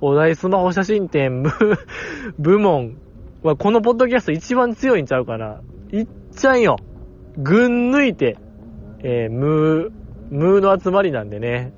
[0.00, 1.50] お題スマホ写真展部
[2.38, 2.96] 部門
[3.42, 5.60] はこのポッドキャスト一番強いんちゃうかな。
[5.92, 6.76] いっちゃんよ。
[7.38, 8.36] 群抜いて、
[9.00, 11.72] えー、ムー、ムーの集まりなんでね。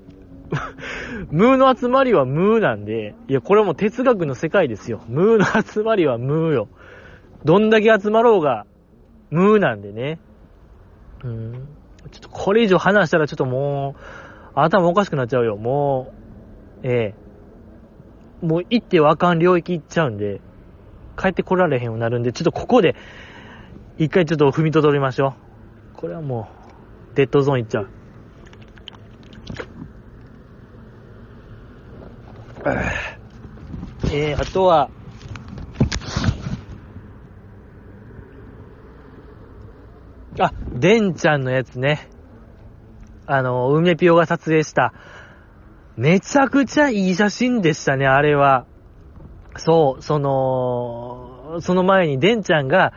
[1.30, 5.02] ムーの集まりはムーなんで、いや、これはもう哲学の世界ですよ。
[5.08, 6.68] ムーの集まりはムーよ。
[7.44, 8.66] どんだけ集まろうが、
[9.30, 10.18] ムーなんでね。
[11.24, 11.68] うん。
[12.10, 14.00] ちょっとこれ以上話したらちょっともう、
[14.54, 15.56] 頭おかしくなっちゃうよ。
[15.56, 16.12] も
[16.82, 17.26] う、ええ
[18.46, 20.40] もう行ってわかん領域行っちゃうんで、
[21.18, 22.94] 帰ってこられへんようになるんで、ちょっとここで、
[23.98, 25.34] 一回ちょっと踏みとどりましょ
[25.94, 25.96] う。
[25.96, 26.48] これはも
[27.12, 27.88] う、デッドゾーン行っちゃう。
[34.12, 34.90] えー、あとは、
[40.38, 42.08] あ、デンちゃんのやつね。
[43.26, 44.92] あの、梅ピオが撮影した。
[45.96, 48.66] めちゃくちゃいい写真でしたね、あれは。
[49.56, 52.92] そう、その、その前にデンちゃんが、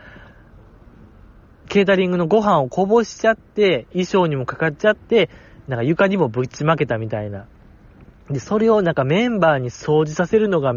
[1.68, 5.30] ケータリングのご飯をこぼしちゃって、衣装にもかかっちゃって、
[5.68, 7.46] なんか床にもぶちまけたみたいな。
[8.30, 10.74] で、それをなんかメンバーに掃除させるのが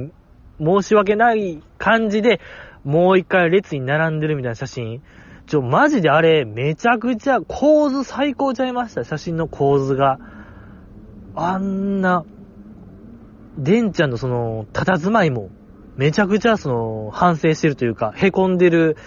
[0.60, 2.40] 申し訳ない感じで、
[2.84, 5.02] もう一回列に並んでるみたいな写真。
[5.46, 10.20] ちょ、マジであれ、めちゃくちゃ構図最高ちゃいました、写真の構図が。
[11.36, 12.26] あんな、
[13.58, 15.50] デンちゃんのその、佇まいも、
[15.96, 18.98] めちゃくちゃその、反省してるというか、凹んでる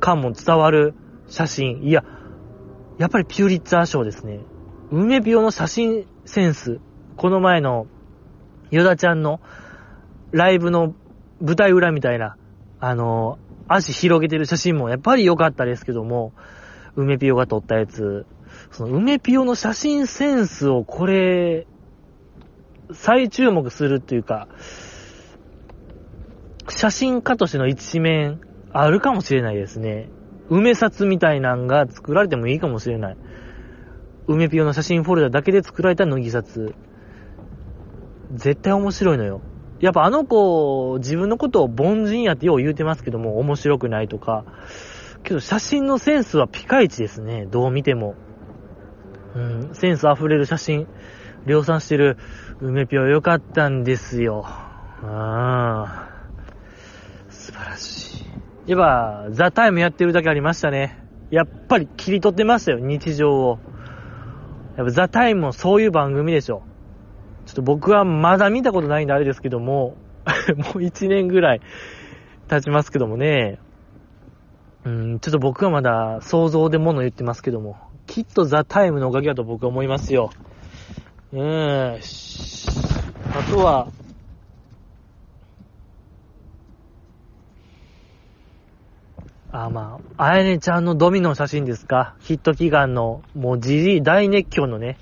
[0.00, 0.94] 感も伝わる
[1.28, 1.82] 写真。
[1.82, 2.04] いや、
[2.98, 4.40] やっぱりピューリッツァー賞ですね。
[4.90, 6.80] 梅ピオの写真センス。
[7.16, 7.86] この前の、
[8.72, 9.40] ヨダちゃんの
[10.32, 10.94] ライブの
[11.40, 12.36] 舞台裏みたいな、
[12.80, 16.32] あの、足広げてる写真もやっぱり良かったですけども、
[16.96, 18.26] 梅ピオが撮ったやつ、
[18.70, 21.66] その梅ピオの写真センスをこれ、
[22.92, 24.48] 再注目するっていうか、
[26.68, 28.40] 写真家としての一面
[28.72, 30.08] あるかもしれないですね。
[30.48, 33.16] 梅札みたいなんが作られてもいいかもしれない。
[34.28, 36.74] 梅ピオの写真フォルダだけで作られた乃木札。
[38.32, 39.40] 絶対面白いのよ。
[39.80, 44.44] やっぱあの子、自分のことを凡人やってよう言うてますけども、面白くないとか。
[45.24, 47.46] けど写真のセンスはピカイチですね。
[47.46, 48.14] どう見ても。
[49.34, 50.86] うん、センス溢れる写真、
[51.46, 52.16] 量産してる
[52.60, 54.44] 梅ぴょよかったんですよ。
[54.44, 54.68] あ
[55.02, 56.08] あ。
[57.28, 58.24] 素晴らし
[58.66, 58.70] い。
[58.70, 61.02] やっぱ、ザ・タイムやってるだけありましたね。
[61.30, 63.58] やっぱり切り取ってましたよ、日常を。
[64.76, 66.62] やっぱザ・タイムもそういう番組でしょ。
[67.46, 69.96] ちょっと僕はまだ見たことないんであれですけども、
[70.56, 71.60] もう1年ぐらい
[72.48, 73.58] 経ちますけどもね、
[74.84, 77.76] うん、ちょっと僕はまだ想像で物言ってますけども、
[78.06, 80.30] きっとザ・タイムのおかげだと僕は思いますよ。
[81.32, 82.00] うーん。
[83.34, 83.88] あとは、
[89.52, 92.14] あ、まあ、あやねちゃんのドミノの写真ですか？
[92.20, 94.98] ヒット祈願の、もうじじい大熱狂のね、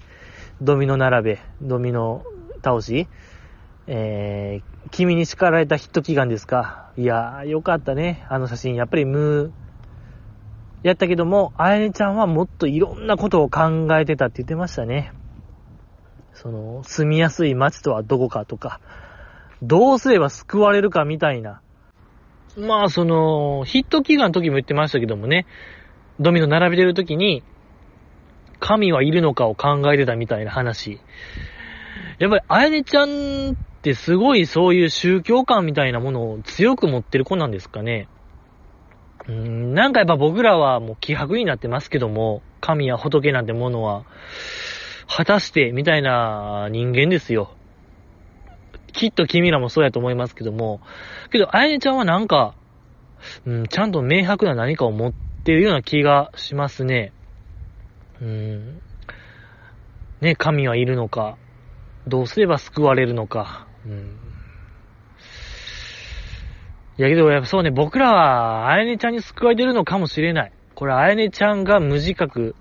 [0.63, 2.23] ドミノ並べ、ドミノ
[2.63, 3.09] 倒し、
[3.87, 6.91] えー、君に叱られたヒット祈願ですか？
[6.97, 8.75] いやー、よかったね、あの写真。
[8.75, 9.53] やっぱり無、
[10.83, 15.13] やったけども、あやねちゃんはもっといろんなことを考えてたって言ってましたね。
[16.35, 18.81] その、住みやすい街とはどこかとか、
[19.63, 21.61] どうすれば救われるかみたいな。
[22.57, 25.47] まあ、その、ヒット祈願の時も言ってましたけどもね、
[26.19, 27.43] ドミノ並べてる時に、
[28.61, 31.01] 神はいるのかを考えてたみたいな話。
[32.19, 38.09] やっぱり、あやねちゃんってすごいそういう宗教観みたいなものを強く持ってる子なんですかね。
[39.27, 44.05] うん、なんかやっぱ僕らはもう気迫になってますけども、神や仏なんてものは、
[45.09, 47.51] 果たしてみたいな人間ですよ。
[48.93, 50.81] きっと君らもそうやと思いますけども、
[51.31, 52.55] けど、あやねちゃんはなんか、
[53.47, 55.13] うん、ちゃんと明白な何かを持っ
[55.45, 57.13] てるような気がしますね。
[58.21, 58.81] うん。
[60.21, 61.37] ね、神はいるのか、
[62.07, 63.67] どうすれば救われるのか。
[63.87, 64.17] うん。
[66.99, 70.53] いやけど、やっぱそうね、僕らは、あやねちゃんに救われてるのかもしれない。
[70.75, 72.55] これ、あやねちゃんが無自覚、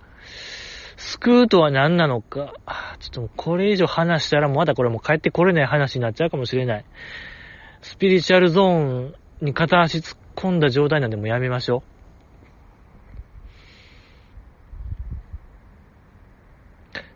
[0.95, 2.53] 救うとは何なのか。
[2.99, 6.85] ちょっとこれ以上話したらまだこれもう帰ってこれない話になっちゃうかもしれない。
[7.81, 11.98] スピリチュアルゾーンに片足突っ込んだ状態なんでもやめましょう。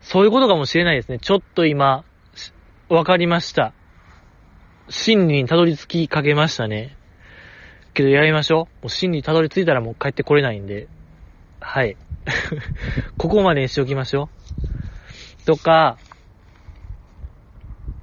[0.04, 1.20] そういうことかもしれないですね。
[1.20, 2.04] ちょっと今、
[2.90, 3.74] わかりました。
[4.90, 6.98] 真理にたどり着きかけましたね。
[7.94, 8.60] けどやりましょう。
[8.60, 10.88] もう真理にたどり着いたらもう帰ってこれないんで。
[11.60, 11.98] はい。
[13.18, 14.30] ここまでにしておきましょ
[15.42, 15.46] う。
[15.46, 15.98] とか、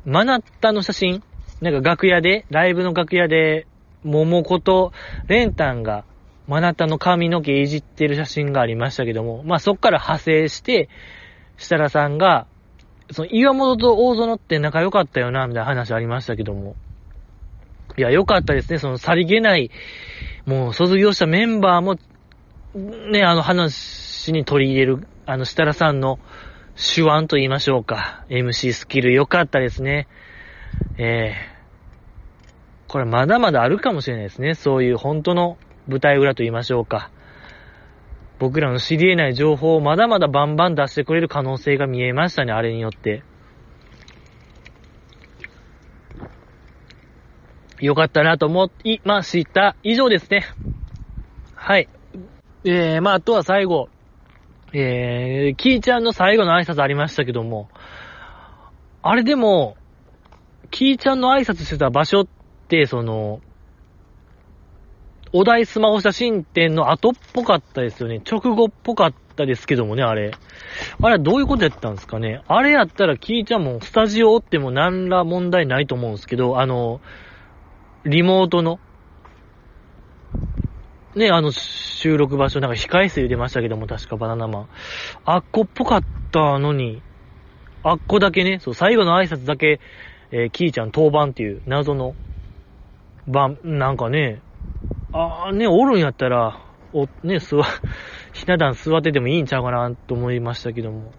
[0.05, 1.23] マナッタの写真
[1.61, 3.67] なんか楽屋で、ライブの楽屋で、
[4.03, 4.93] 桃子と
[5.29, 6.07] レンタンが
[6.47, 10.89] マナッタの髪の毛いじってる写真がありましたけども、まあそっから派生して、
[11.61, 12.47] 設楽さんが、
[13.13, 16.75] その岩本と大園って仲良かったよな、みたいな話ありましたけども。
[17.97, 18.79] いや、良かったですね。
[18.79, 19.71] そのさりげない、
[20.47, 21.99] もう卒業したメンバーも、
[23.11, 26.19] ね、あの話に取り入れる、あの、設楽さんの
[26.77, 28.25] 手腕と言いましょうか。
[28.31, 30.09] MC スキル良かったですね。
[30.97, 34.55] ええー、これまだまだあるかもしれないですね。
[34.55, 37.11] そういう本当の舞台裏と言いましょうか。
[38.41, 43.23] 僕らの知り得ない情報をまだまだバンバン出してくれる可能性が見えましたね、あれによって。
[47.81, 49.77] よかったなと思いました。
[49.83, 50.47] 以上ですね。
[51.55, 51.89] はい。
[52.65, 53.91] えー、まあ、あとは最後、
[54.73, 57.69] えー、キーちゃんの最後の挨拶ありましたけども、
[59.03, 59.77] あれでも、
[60.71, 62.27] キーちゃんの挨拶してた場所っ
[62.69, 63.41] て、その、
[65.33, 68.21] お題スマホ写真展の後っぽかったですよね。
[68.29, 70.33] 直後っぽかったですけどもね、あれ。
[71.01, 72.43] あれはどういうことやったんですかね。
[72.49, 77.01] あれやったらキーちゃんもスタジオおっても何ら問題ないと思うんですけど、あの、
[78.05, 78.81] リモートの、
[81.15, 84.69] ね、あの収録場所、なんか控え室入れましたけども、確かバナナマン。
[85.25, 87.03] あっこっぽかったのに、
[87.85, 89.81] あっこだけね、そう、最後の挨拶だけ、
[90.33, 92.15] えー、キーちゃん当番っていう謎の
[93.29, 94.43] 番、なんかね、
[95.13, 96.61] あーね、おるんやったら、
[96.93, 97.63] お、ね、座、
[98.33, 101.13] ひな壇座っててもいいんちゃうかなと思いましたけども。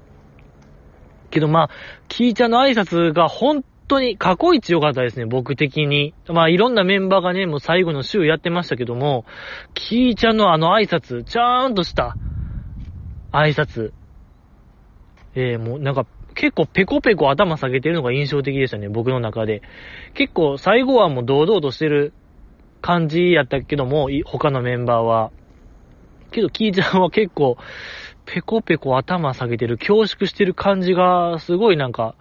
[1.29, 1.69] けどまあ、
[2.07, 6.13] キーちゃんの挨拶が本当に過去一良かったですね、僕的に。
[6.27, 9.25] まあいろんなメンバーがね、もう最後の週やってましたけども、
[9.73, 12.15] キーちゃんのあの挨拶、ちゃーんとした
[13.31, 13.91] 挨拶。
[15.35, 19.61] えー、もうなんか結構ペコペコ頭下げてるのが印象的でしたね、僕の中で。
[20.13, 22.13] 結構最後はもう堂々としてる
[22.81, 25.31] 感じやったけども、他のメンバーは。
[26.31, 27.57] けど、キーちゃんは結構、
[28.25, 32.15] ペコペコ頭下げてる、恐縮してる感じが、すごいなんか、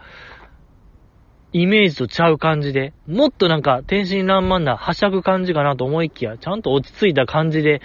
[1.53, 7.81] イメージとちゃう感じで、もっとなんか天真爛漫なはしゃぐ感じかなと思いきや、ちゃんと落ち着いた感じで、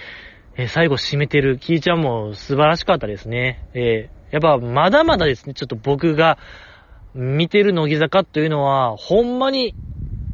[0.55, 3.67] えー、最後締めてるキーちゃんも素晴らしかったですね。
[3.73, 6.38] えー、やっぱまだまだですね、ちょっと僕が
[7.15, 9.73] 見てる乃木坂というのは、ほんまに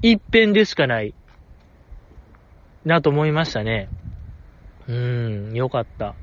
[0.02, 1.14] 一辺でしかない、
[2.86, 3.90] なと思いましたね。
[4.88, 6.16] うーん、よかった。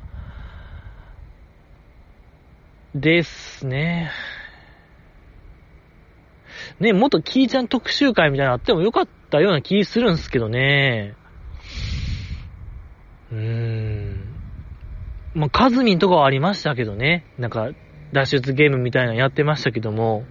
[2.94, 4.10] ですね。
[6.80, 11.14] ね、もっとキーちゃん特集会みたいなのあってもよかったような気するんすけどね。
[13.30, 14.28] うーん。
[15.34, 17.24] まあ、カズミンとかはありましたけどね。
[17.38, 17.70] なんか、
[18.12, 20.24] 脱出ゲームみたいなのやってましたけども、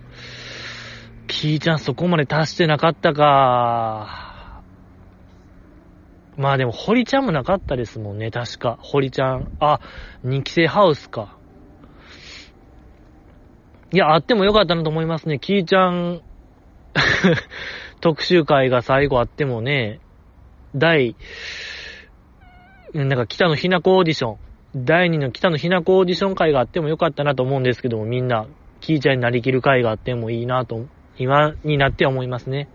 [1.28, 4.27] キーちゃんそこまで達してなかったか。
[6.38, 8.78] まあでも、堀ちゃんもなかったですもんね、確か。
[8.82, 9.50] 堀ちゃん。
[9.60, 9.80] あ、
[10.24, 11.36] 2期生ハウスか。
[13.92, 15.40] いや、あってもよかったなと思いますね。
[15.40, 16.22] キーちゃん
[18.02, 20.00] 特集会が最後あってもね、
[20.76, 21.16] 第、
[22.94, 24.38] なんか北野ひな子オーディション、
[24.76, 28.46] 第2の北野ひな子オーディション会があってもよかったなと思うんですけども、みんな、
[28.80, 30.86] キーちゃんになりきる会があってもいいなと、
[31.18, 32.70] 今になって思いますね。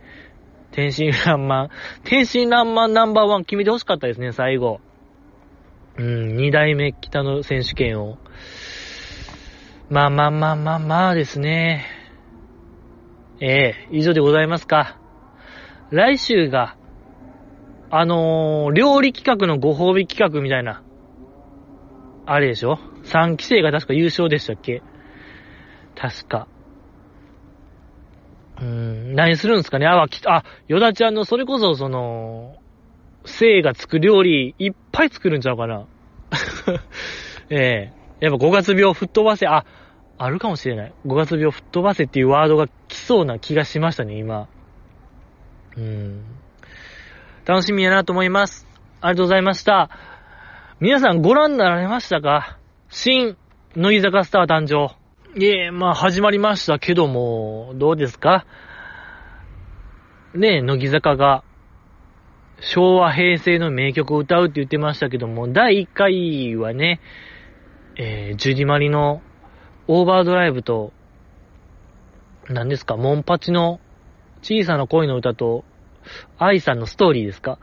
[0.73, 1.69] 天真爛漫。
[2.05, 4.81] 天真爛漫ナンバーワン決めてほしかったですね、最後。
[5.99, 8.19] うん、二代目北野選手権を。
[9.91, 11.85] まあまあまあまあまあですね。
[13.41, 14.99] ええ以上でございますか。
[15.91, 16.77] 来週が、
[17.91, 20.83] あのー、料理企画のご褒美企画みたいな、
[22.25, 24.83] あれでしょ ?3 期生が確か優勝でしたっけ？
[25.95, 26.49] 確か。
[28.63, 29.87] うん、何するんですかね？
[29.87, 32.55] あ、き、あ、ヨダちゃんのそれこそその、
[33.25, 35.87] 生がつく料理いっぱい作るんちゃうかな？
[37.51, 39.65] ええやっぱ5月病吹っ飛ばせ、あ、
[40.17, 40.93] あるかもしれない。
[41.05, 44.47] 5月病吹っ飛ばせっていうワードが来そうな気がしましたね、今。
[45.77, 46.23] うん。
[47.45, 48.69] 楽しみやなと思います。
[49.01, 49.91] ありがとうございました。
[50.79, 52.59] 皆さんご覧になられましたか？
[52.89, 53.37] 新、
[53.75, 55.02] 乃木坂スター誕生。
[55.35, 58.45] いえ、まあ始まりましたけども、どうですか？
[60.35, 61.43] ねえ、乃木坂が、
[62.61, 67.01] 昭和平成の名曲を歌うって言ってましたけども、第1回はね、
[67.97, 69.23] えー、ジュディマリの
[69.89, 70.93] オーバードライブと、
[72.51, 73.81] 何ですか、モンパチの
[74.43, 75.65] 小さな恋の歌と、
[76.37, 77.59] 愛さんのストーリーですか？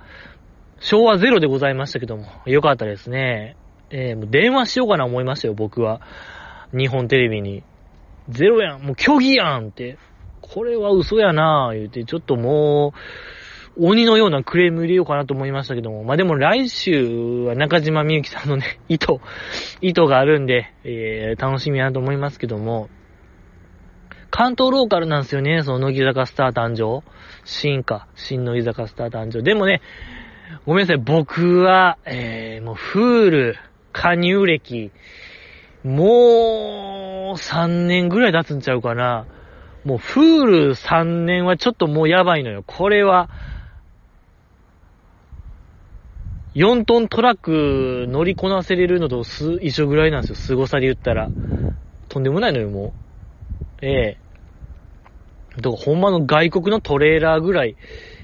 [0.80, 3.58] 昭和ゼロでございましたけども、よかったですね。
[3.92, 6.02] えー、もう電話しようかな思いましたよ、僕は。
[6.76, 7.64] 日本テレビに。
[8.30, 9.98] ゼロやん、もう虚偽やんって。
[10.42, 12.94] これは嘘やなぁ、言うて、ちょっとも
[13.78, 16.04] う、鬼のようなクレーム入れようかなと思いましたけども。
[16.04, 19.08] まあ、でも来週は中島みゆきさんのね、 意図、
[19.82, 22.90] 意図があるんで、えー、楽しみやなと思いますけども。
[24.32, 27.04] 関東ローカルなんですよね、その乃木坂スター誕生。
[27.46, 29.42] 新か、新乃木坂スター誕生。
[29.42, 29.82] でもね、
[30.66, 33.58] ごめんなさい、僕は、えー、もう、フール、
[33.92, 34.92] 加入歴、
[35.84, 39.28] もう、3年ぐらい経つんちゃうかな。
[39.86, 42.64] もう、フール3年はちょっともうやばいのよ。
[42.66, 43.30] これは、
[46.54, 49.22] 4トントラック乗りこなせれるのと
[49.62, 50.36] 一緒ぐらいなんですよ。
[50.36, 51.32] 凄さで言ったら。
[52.10, 52.96] とんでもないのよ、も
[53.82, 53.86] う。
[53.86, 54.18] ええ。
[55.58, 57.78] だからほんまの外国のトレーラーぐらい、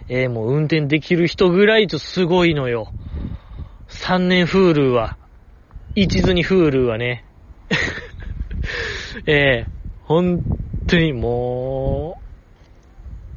[0.10, 2.94] ええ、もう運転できる人ぐらいちょっとすごいのよ。
[3.88, 5.18] 3年フールは。
[5.94, 7.25] 一途にフールはね。
[7.70, 7.76] え
[9.28, 10.44] えー、本
[10.88, 12.20] 当にも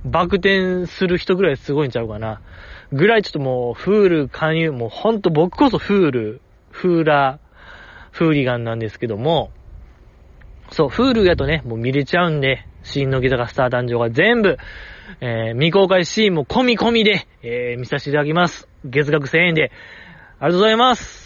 [0.05, 2.41] う、バク転する人ぐらいすごいんちゃうかな。
[2.93, 7.49] ぐらいちょっともう、フール勧誘、もうほんと僕こそフール、フーラー、
[8.11, 9.51] フーリガンなんですけども、
[10.71, 14.57] そう、フールやとね、もう見れちゃうんで、新の木坂スター誕生が全部、
[15.21, 18.69] えー、未公開シーンも込み込みで、えー、見させていただきます。
[18.85, 19.73] 月額1000円で。
[20.41, 21.18] ありがとうございます。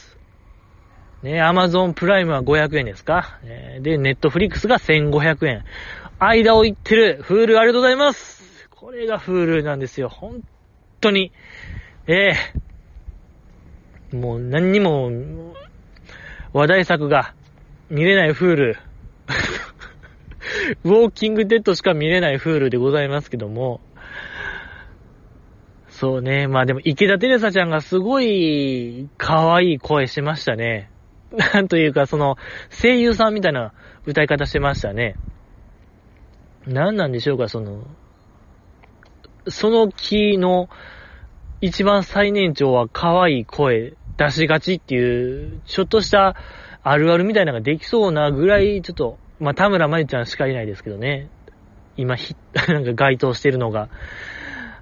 [1.22, 5.64] ね、アマゾンプライムは500円ですか、えー、で、ネットフリックスが1500円。
[6.18, 8.68] 間を言ってる、フールありがとうございます。
[8.70, 10.08] これがフールなんですよ。
[10.08, 10.42] 本
[11.00, 11.32] 当に。
[12.08, 15.10] ええー、もう何にも、
[16.52, 17.34] 話題作が
[17.88, 18.76] 見れないフール。
[20.84, 23.80] ウォーキングデッドしか見れないフールでございますけども、
[25.88, 26.48] そうね。
[26.48, 30.91] まあでも池田テレサちゃんがすごい可愛い声してましたね。
[31.32, 32.36] なんというか、その、
[32.70, 33.72] 声優さんみたいな
[34.06, 35.16] 歌い方してましたね。
[36.66, 37.84] 何なんでしょうか、その、
[39.48, 40.68] その木の
[41.60, 46.36] 一番最年長は可愛い声出しがちっていう、ちょっとした
[46.82, 51.28] あるあるみたいなのができそうなぐらい、ちょっとまあ、田村まゆちゃんしかいないですけどね。
[51.96, 52.36] 今、ひ、
[52.68, 53.88] なんか該当してるのが。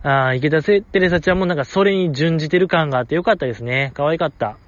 [0.02, 3.90] ああ、池田テレサちゃんもなんかそれに準じてる感があってよかったですね。
[3.94, 4.58] 可愛かった。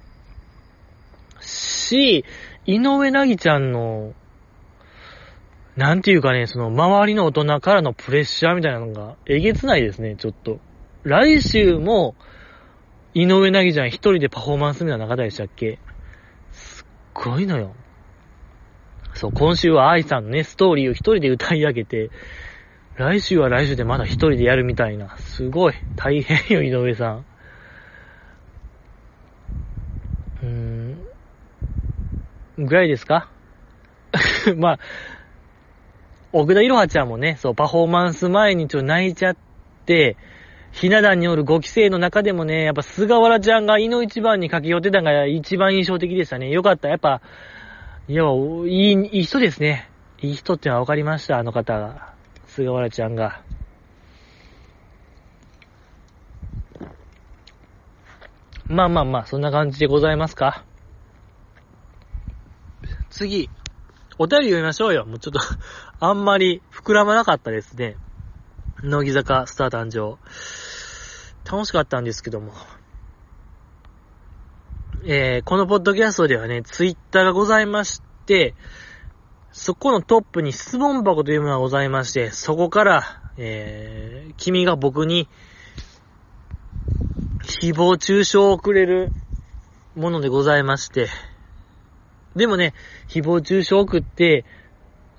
[1.83, 2.25] し、
[2.65, 4.13] 井上なぎちゃんの、
[5.75, 10.59] なんていうかね、その周りの大人からのプレッシャーみたいなのがえげつないですね、ちょっと。
[11.03, 12.15] 来週も、
[13.13, 15.79] 井上なぎちゃん一人でパフォーマンスみたいな中でしたっけ？
[16.51, 17.75] すっごいのよ。
[19.13, 22.09] そう、今週は愛さんのね、ストーリーを一人で歌い上げて、
[22.95, 25.17] 来週は来週でまだ一人でやるみたいな。
[25.17, 25.73] すごい。
[25.95, 27.25] 大変よ、井上さん。
[30.41, 30.82] うーん。
[32.57, 33.29] ぐらいですか？
[34.57, 34.79] まあ、
[36.31, 39.35] 奥田いろはちゃんもね、そう、パフォーマンス前にちょっと泣いちゃっ
[39.85, 40.17] て、
[40.71, 46.49] ひな壇による5期生の中でもね、やっぱ菅原ちゃんが胃の一番に駆け寄ってたのが一番印象的でしたね。
[46.49, 46.89] よかった。
[46.89, 47.21] やっぱ、
[48.07, 49.89] いや、いい、いい人ですね。
[50.19, 52.13] いい人ってのは分かりました、あの方が。
[52.47, 53.41] 菅原ちゃんが。
[58.67, 60.63] まあまあまあ、そんな感じでございますか？
[63.13, 63.47] 次、
[64.17, 65.05] お便り読みましょうよ。
[65.05, 65.39] もうちょっと
[66.03, 67.95] あんまり膨らまなかったですね。
[68.81, 70.17] 乃木坂スター誕生。
[71.49, 72.53] 楽しかったんですけども。
[75.05, 78.55] えー、このポッドキャストではね、ツイッターがございまして、
[79.51, 85.29] そこのトップに質問箱というものがございまして、そこから、えー、君が僕に、
[87.43, 89.11] 誹謗中傷をくれる
[89.95, 91.09] ものでございまして、
[92.35, 92.73] でもね、
[93.07, 94.45] 誹謗中傷送って、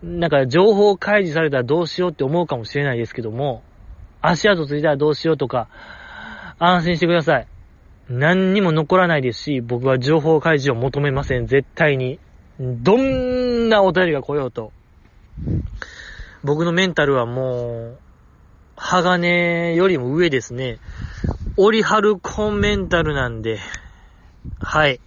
[0.03, 3.63] なんか情報開示されたらどうしようって思うかもしれないですけども、
[4.21, 5.69] 足跡ついたらどうしようとか、
[6.59, 7.47] 安心してください。
[8.09, 11.47] 何にも残らないですし、僕は情報開示を求めません。
[11.47, 12.19] 絶対に。
[12.59, 14.73] どんなお便りが来ようと。
[16.43, 17.99] 僕のメンタルはもう、
[18.77, 20.79] 鋼よりも上ですね。
[21.57, 23.59] オリハルコンメンタルなんで、
[24.61, 25.01] はい。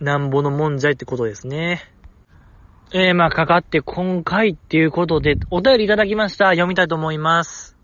[0.00, 1.82] なんぼのもんじゃいってことですね。
[2.92, 6.50] えー、まあ、かかって今回っていうことで、お便りいただきました。
[6.50, 7.76] 読みたいと思います。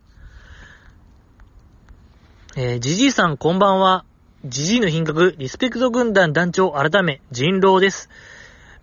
[2.54, 4.04] えー、じじいさんこんばんは。
[4.44, 8.10] じじいの品格、リスペクト軍団団長改め、人狼です。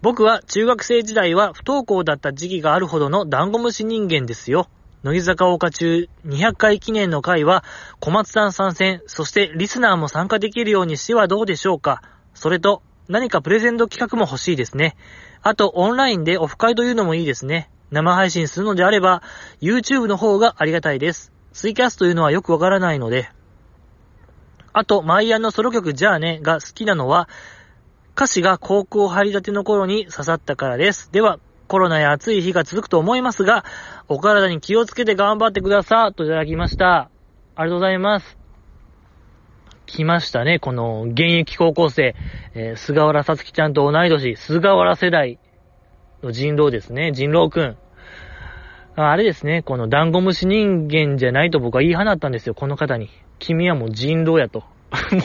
[0.01, 4.67] 僕は中学生時代は不登校だった時期があるほどのダンゴムシ人間ですよ。
[5.03, 7.63] 乃木坂岡中200回記念の会は
[7.99, 12.01] 小松さん参戦、そしてリスナーも参加できるようにしてはどうでしょうか。
[12.33, 14.95] それと、何かプレゼント企画も欲しいですね。
[15.41, 17.69] あと、オンラインでオフ会というのもいいですね。
[17.91, 19.23] 生配信するのであれば、
[19.61, 21.33] YouTube の方がありがたいです。
[21.51, 23.29] ツイキャスというのはよくわからないので、
[24.73, 27.27] あと、マイアンのソロ曲じゃあねが好きなのは、
[28.15, 31.11] 歌詞が高校入り立ての頃に刺さったからです。
[31.11, 33.65] では、コロナや暑い日が続くと思いますが、
[34.07, 36.13] お体に気をつけて頑張ってください。
[36.13, 37.09] といただきました。
[37.55, 38.38] ありがとうございます。
[39.89, 42.15] 来ましたね、この現役高校生、
[42.53, 45.39] えー、菅原さつきちゃんと同い年、菅原世代
[46.23, 47.77] の人狼ですね、人狼くん。
[48.95, 53.09] あれですね、このダンゴムシ人間じゃないと僕は言い放ったんですよ、この方に。
[53.39, 54.59] 君はもう人狼やと。
[55.11, 55.19] も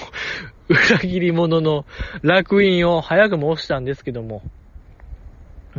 [0.69, 1.85] う、裏切り者の
[2.23, 4.43] 楽印を早く申したんですけども。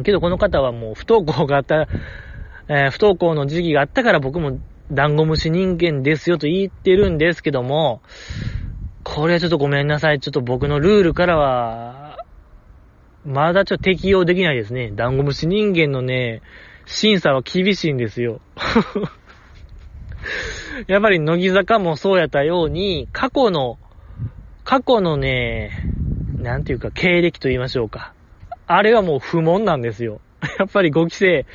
[0.04, 1.88] けどこの方はもう不登校があった、
[2.68, 4.60] えー、不登校の時期があったから僕も
[4.92, 8.02] ダンゴムシ人間ですよと言ってるんですけども、
[9.06, 10.20] これはちょっとごめんなさい。
[10.20, 12.18] ちょっと僕のルールからは、
[13.24, 14.92] まだちょっと適用できないですね。
[14.94, 16.42] ダンゴムシ人間のね、
[16.86, 18.42] 審査は厳しいんですよ。
[20.88, 23.78] やっぱり乃木坂もそうやったように、過去の、
[24.64, 25.70] 過去のね、
[26.40, 28.14] なんていうか経歴と言いましょうか。
[28.66, 30.20] あれはもう不問なんですよ。
[30.58, 31.46] やっぱり5期生、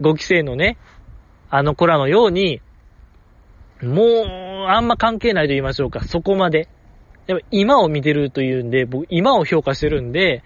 [0.00, 0.78] 5期生のね、
[1.50, 2.62] あの子らのように、
[3.82, 4.06] もう、
[4.68, 6.02] あんま関係ないと言いましょうか。
[6.04, 6.70] そこまで。
[7.26, 10.42] やっぱ今を見てるというんで、僕、今を評価してるんで、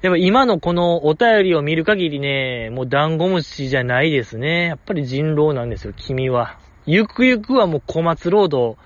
[0.00, 4.66] やっぱ今のこのお便りを見る限りね、もうダンゴムシじゃないですね。
[4.66, 6.58] やっぱり人狼なんですよ、君は。
[6.86, 8.76] ゆくゆくはもう小松ロード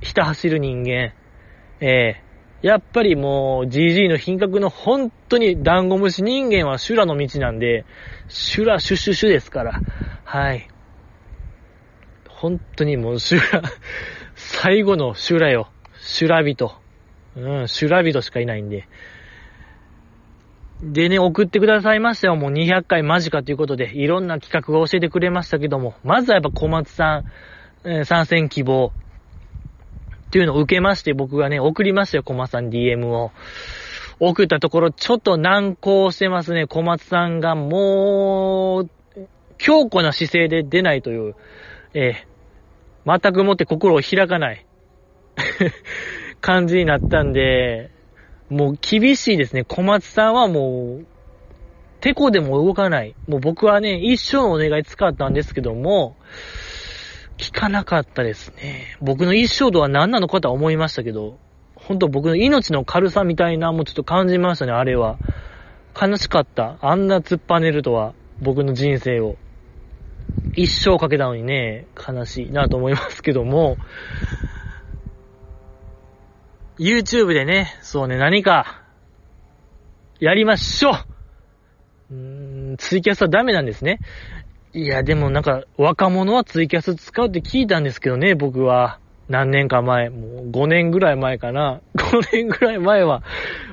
[0.00, 0.90] ひた走る人間。
[0.90, 1.14] え
[1.80, 7.84] えー、やっぱりもう GG の品格の本当にダンゴムシ人間は修羅の道なんで、
[8.26, 9.82] 修羅シュシュシュですから。
[10.24, 10.68] はい。
[12.28, 13.62] 本当にもう修羅、
[14.34, 15.70] 最後の修羅よ。
[16.08, 16.72] 修羅人。
[17.36, 18.88] うん、修羅人しかいないんで。
[20.82, 22.36] でね、送ってくださいましたよ。
[22.36, 27.24] もう200回間近ということで、いろんな企画が教えてくれましたけども、まずはやっぱ小松さ
[27.84, 28.90] ん、えー、参戦希望
[30.28, 33.32] っていうのを受けまして、僕がね、送りましたよ、小松さん DM を。
[34.18, 36.66] 送ったところ、ちょっと難航してますね。
[36.66, 38.90] 小松さんがもう、
[39.58, 41.36] 強固な姿勢で出ないという、
[41.92, 44.64] えー、全くもって心を開かない
[46.40, 47.90] 感じになったんで、
[48.48, 49.64] もう厳しいですね。
[49.64, 51.06] 小松さんはもう、
[52.00, 53.16] てこでも動かない。
[53.26, 56.16] もう僕はね、一生のお願い使ったんですけども、
[57.38, 58.96] 聞かなかったですね。
[59.00, 61.38] 僕の一生とは何なのかとは思いましたけど、
[61.74, 65.18] 本当僕の命の軽さみたいなもうちょっと感じましたね、あれは。
[66.00, 66.78] 悲しかった。
[66.80, 69.36] あんな突っぱねるとは、僕の人生を。
[70.54, 73.78] 一生かけたのにね、悲しいなと思いますけども、
[76.78, 78.82] YouTube でね、そうね、何か、
[80.20, 80.94] やりましょう
[82.10, 83.98] うーん、ツイキャスはダメなんですね。
[84.72, 89.00] いや、でもなんか、若者はツイキャス使うって聞いたんですけどね、僕は。
[89.28, 91.80] 何年か前、もう5年ぐらい前かな。
[91.98, 93.22] 5年ぐらい前は、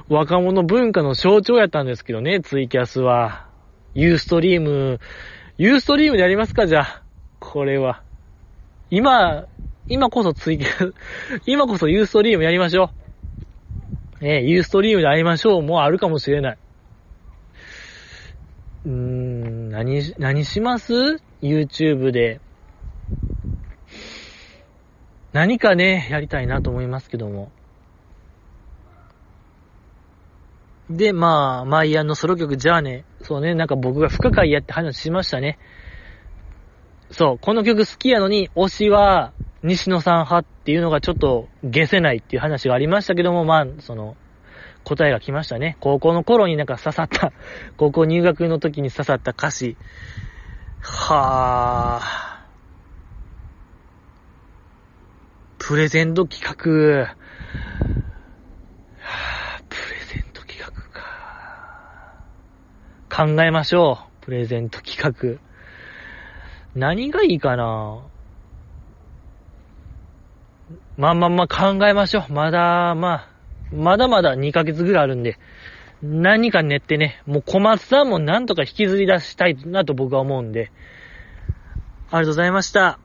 [0.09, 3.45] 若者文化の象徴やったんですけどね、ツイキャスは。
[3.93, 4.99] ユーストリーム、
[5.57, 7.01] ユーストリームでやりますか、じゃあ。
[7.39, 8.01] これは。
[8.89, 9.45] 今、
[9.87, 10.93] 今こそツイキャス、
[11.45, 12.91] 今こそユーストリームやりましょ
[14.21, 14.25] う。
[14.25, 15.61] ええ、ユーストリームで会いましょう。
[15.61, 16.57] もうあるかもしれない。
[18.85, 20.93] うーん、何、何します
[21.41, 22.39] ?YouTube で。
[25.33, 27.51] 何かね、やりたいなと思いますけども。
[30.89, 35.59] で、まあ、マイアンのソロ曲、じゃあね、そうね、なんか僕が不可解やって話しましたね。
[37.11, 39.33] そう、この曲好きやのに、推しは
[39.63, 44.15] 西野さん派っていうのがちょっと消せないっていう話がありましたけども、まあ、その、
[44.83, 45.77] 答えが来ましたね。
[45.79, 47.33] 高校の頃になんか刺さった、
[47.77, 49.77] 高校入学の時に刺さった歌詞。
[50.79, 52.35] はぁ。
[55.57, 57.05] プレゼント企画。
[58.99, 62.25] はぁ、プレゼント企画か。
[63.09, 64.25] 考えましょう。
[64.25, 65.54] プレゼント企画。
[66.75, 68.01] 何がいいかな？
[70.97, 72.33] まあまあまあ考えましょう。
[72.33, 73.29] まだ、まあ、
[73.73, 75.37] まだまだ2ヶ月ぐらいあるんで、
[76.01, 80.71] 何か練ってね、もう小松さんもなんとか引きずり出したいなと僕は思うんで、
[82.11, 82.99] ありがとうございました。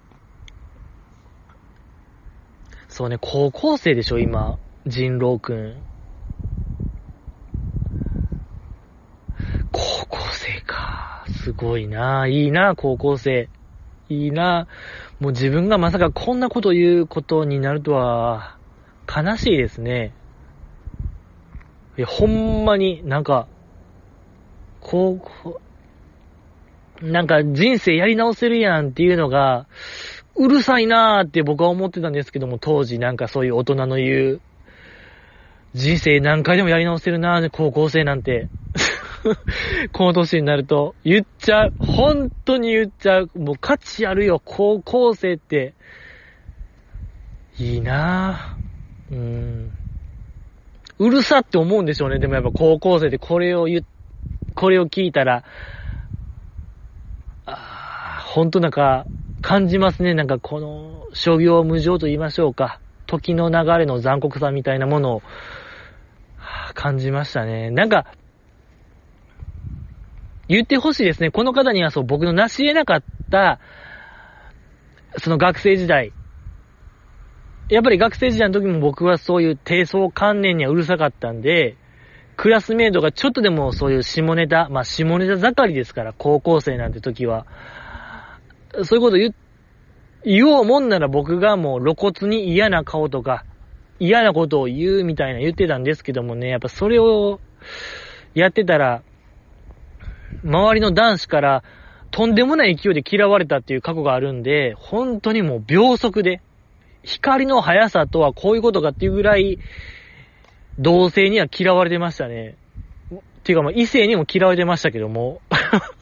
[2.88, 4.58] そうね、高校生でしょ、今。
[4.86, 5.76] 人狼くん。
[9.70, 11.24] 高校生か。
[11.28, 12.26] すごいな。
[12.26, 13.48] いいな、高校生。
[14.10, 14.66] いいな。
[15.20, 18.56] もう自分がまさかこんなこと言うことになるとは、
[19.08, 20.12] 悲しいですね。
[21.96, 23.46] いや、ほんまになんか、
[24.80, 25.60] 高校、
[27.02, 29.66] なんか人生やり直せるやんっていうのが、
[30.36, 34.40] うるさいなーって僕は思ってたんですけども、当時なんかそういう大人の言う、
[35.74, 38.48] 人生何回でもやり直せるなー高校生なんて。
[39.92, 41.72] この年になると、言っちゃう。
[41.78, 43.30] 本当に言っちゃう。
[43.34, 45.74] もう価値あるよ、高校生って。
[47.58, 49.14] いいなぁ。
[49.14, 49.72] うん。
[50.98, 52.18] うるさって思うんでしょうね。
[52.18, 53.84] でもやっぱ高校生でこれを言、
[54.54, 55.44] これを聞いたら、
[57.46, 59.06] あほんとなんか、
[59.42, 60.14] 感じますね。
[60.14, 62.80] なんかこの、諸行無常と言いましょうか。
[63.06, 65.22] 時の流れの残酷さみたいなものを、
[66.74, 67.70] 感じましたね。
[67.70, 68.06] なんか、
[70.50, 71.30] 言ってほしいですね。
[71.30, 73.60] この方にはそう、僕の成し得なかった、
[75.18, 76.12] その学生時代。
[77.68, 81.76] やっぱり学生時代の時も僕はそういう低層観念にはうるさかったんで、
[82.36, 87.46] クラスメイトがちょっとでもそういう下ネタ、まあ下ネタ盛りですから、高校生なんて時は。
[88.82, 89.32] そういうこと言、
[90.24, 93.44] 言おうもんなら僕がもう露骨に嫌な顔とか、
[94.00, 97.40] 嫌なことを言うみたいな言ってたんですけどもね、やっぱそれを
[98.34, 99.04] やってたら、
[100.44, 101.62] 周りの男子から
[102.10, 106.40] とんでもない勢いで嫌われたっていう過去があるんで、本当にもう秒速で、
[107.02, 109.58] 光の速さとはこういうことかっていうぐらい、
[110.78, 112.56] 同性には嫌われてましたね。
[113.12, 115.40] っていうかまあ異性にも嫌われてましたけども。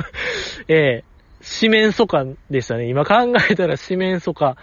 [0.69, 1.05] ええ
[1.41, 2.89] 四面楚歌でしたね。
[2.89, 4.57] 今考えたら四面楚歌、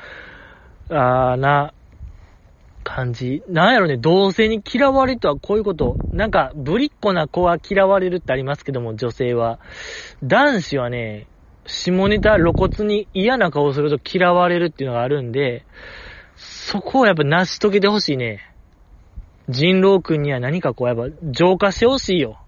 [0.89, 1.73] あーな、
[2.85, 3.43] 感じ。
[3.49, 5.97] なんやろね、同性に嫌われるとはこういうこと。
[6.13, 9.59] なんか、ぶりっ子な子は嫌われるってありますけども、女性は。
[10.23, 11.27] 男子はね、
[11.65, 15.65] 下ネタ露骨に嫌な顔すると嫌われるっていうのがあるんで、
[16.35, 18.51] そこをやっぱ成し遂げてほしいね。
[19.49, 22.39] 人狼くんには何かこうやっぱ浄化してほしいよ。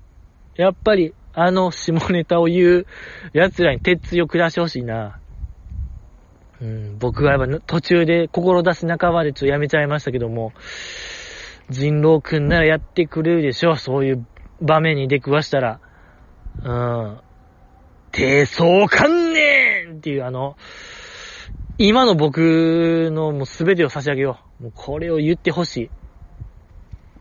[0.56, 2.86] やっぱり、あの下ネタを言う
[3.34, 5.20] 奴らに鉄強下してほしいな。
[6.62, 10.54] うん、僕はやっぱ途中で志半ばでちょっとやめちゃいましたけども、
[11.70, 14.28] 人狼くんならやってくれるでしょそういう
[14.62, 15.80] 場面に出くわしたら。
[16.64, 17.20] うん。
[18.12, 20.56] 低層観念っていうあの、
[21.78, 24.64] 今の僕のもう全てを差し上げよう。
[24.64, 25.90] もうこれを言ってほしい。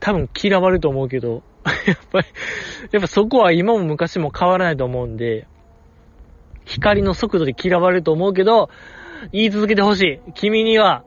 [0.01, 1.43] 多分嫌われると思うけど、
[1.87, 2.27] やっぱり、
[2.93, 5.47] やっぱそこは今も昔も変わらないと思うんで、
[6.65, 8.71] 光の速度で嫌われると思うけど、
[9.33, 10.33] 言い続けてほしい。
[10.35, 11.05] 君には、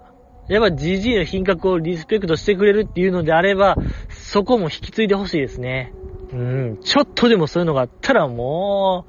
[0.47, 3.76] やっぱジジイの品格をリスペクトしてくれるっていうのであれば、
[4.10, 5.93] そこも引き継いでほしいですね。
[6.32, 9.05] うん、ちょっとでもそういうのがあったらも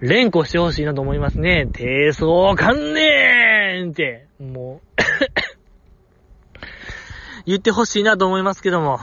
[0.00, 1.68] う、連呼してほしいなと思いますね。
[1.72, 4.80] 低層観念って、もう
[7.46, 8.98] 言ってほしいなと思いますけども。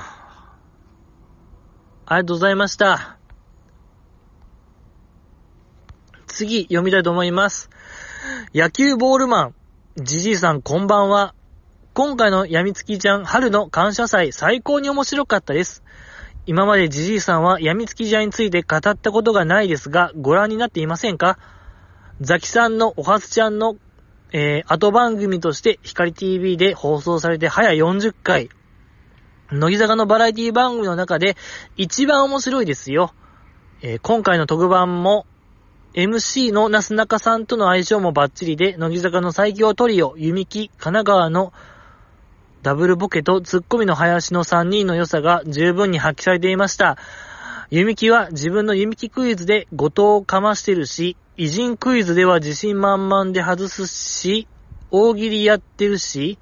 [2.05, 3.17] ありがとうございました。
[6.27, 7.69] 次、読みたいと思います。
[8.53, 9.55] 野球ボールマン、
[9.97, 11.33] じじいさんこんばんは。
[11.93, 15.83] 今回のやみつきちゃん春の感謝祭最高に面白かったです。
[16.45, 21.39] 今までじじいさんはやみつきちゃんについて語ったことがないですが、ご覧になっていませんか？
[22.19, 23.77] ザキさんのおはつちゃんの、
[24.31, 28.49] えー、後番組として光 TV で放送されて早40回。
[29.51, 31.35] 乃木坂のバラエティ番組の中で
[31.75, 33.13] 一番面白いですよ。
[33.81, 35.25] えー、今回の特番も
[35.93, 41.51] MC のなすなかさんとの相性もバッチリで、乃木坂の最強トリオ、弓木、神奈川の
[42.63, 46.97] ダブルボケとツッコミの林の3人の良さが十分に発揮されていました。
[47.71, 54.47] 弓木は自分の弓木クイズで後藤をかましてるし、偉人クイズでは自信満々で外すし、
[54.91, 56.39] 大喜利やってるし、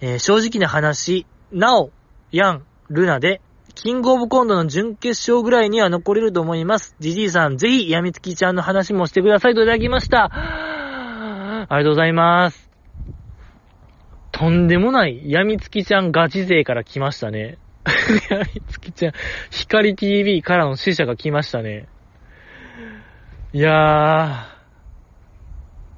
[0.00, 1.92] えー、正直な話、なお、
[2.32, 3.40] ヤン、ルナで
[3.74, 6.94] キングオブコントの準決勝ぐらいには残れると思います。
[7.00, 10.30] ジジイさん、ぜひ、やみつきちゃんの話もしてくださいといただきました。
[10.32, 12.70] ありがとうございます。
[14.32, 17.58] とんでもない、やみつきちゃんガチ勢から来ましたね。
[18.30, 19.12] やみつきちゃん、
[19.50, 21.88] 光 TV からの死者が来ましたね。
[23.52, 23.70] いや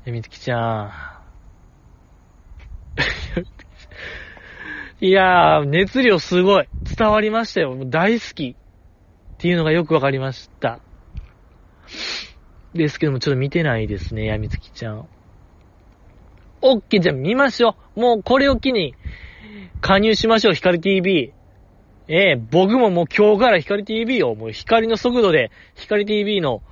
[0.05, 0.93] ー、やみつきちゃん。
[5.05, 6.68] いやー、熱量すごい。
[6.97, 7.76] 伝わりましたよ。
[7.86, 8.57] 大好き。
[9.34, 10.80] っていうのがよくわかりました。
[12.74, 15.09] ですけども、ちょっと見てないですね、やみつきちゃん。
[16.62, 18.01] オッケー、じゃあ見ましょう。
[18.01, 18.95] もうこれを機に、
[19.80, 21.32] 加入しましょう、光 TV。
[22.07, 26.62] ええー、僕ももう今日から光 TV を、もう光の速度で、光 TV の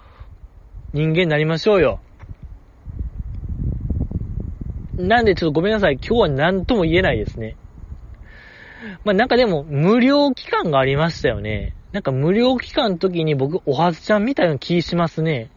[0.92, 2.00] 人間になりましょうよ。
[4.96, 5.94] なんでちょっとごめんなさい。
[5.94, 7.56] 今日は何とも言えないですね。
[9.04, 11.74] まあ、なんかでも、無料期間がありましたよね。
[11.92, 15.50] なんか無料期間の時に僕、おはずちゃんみたいな気しますね。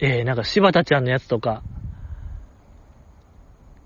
[0.00, 1.62] えー、なんか柴田ちゃんのやつとか。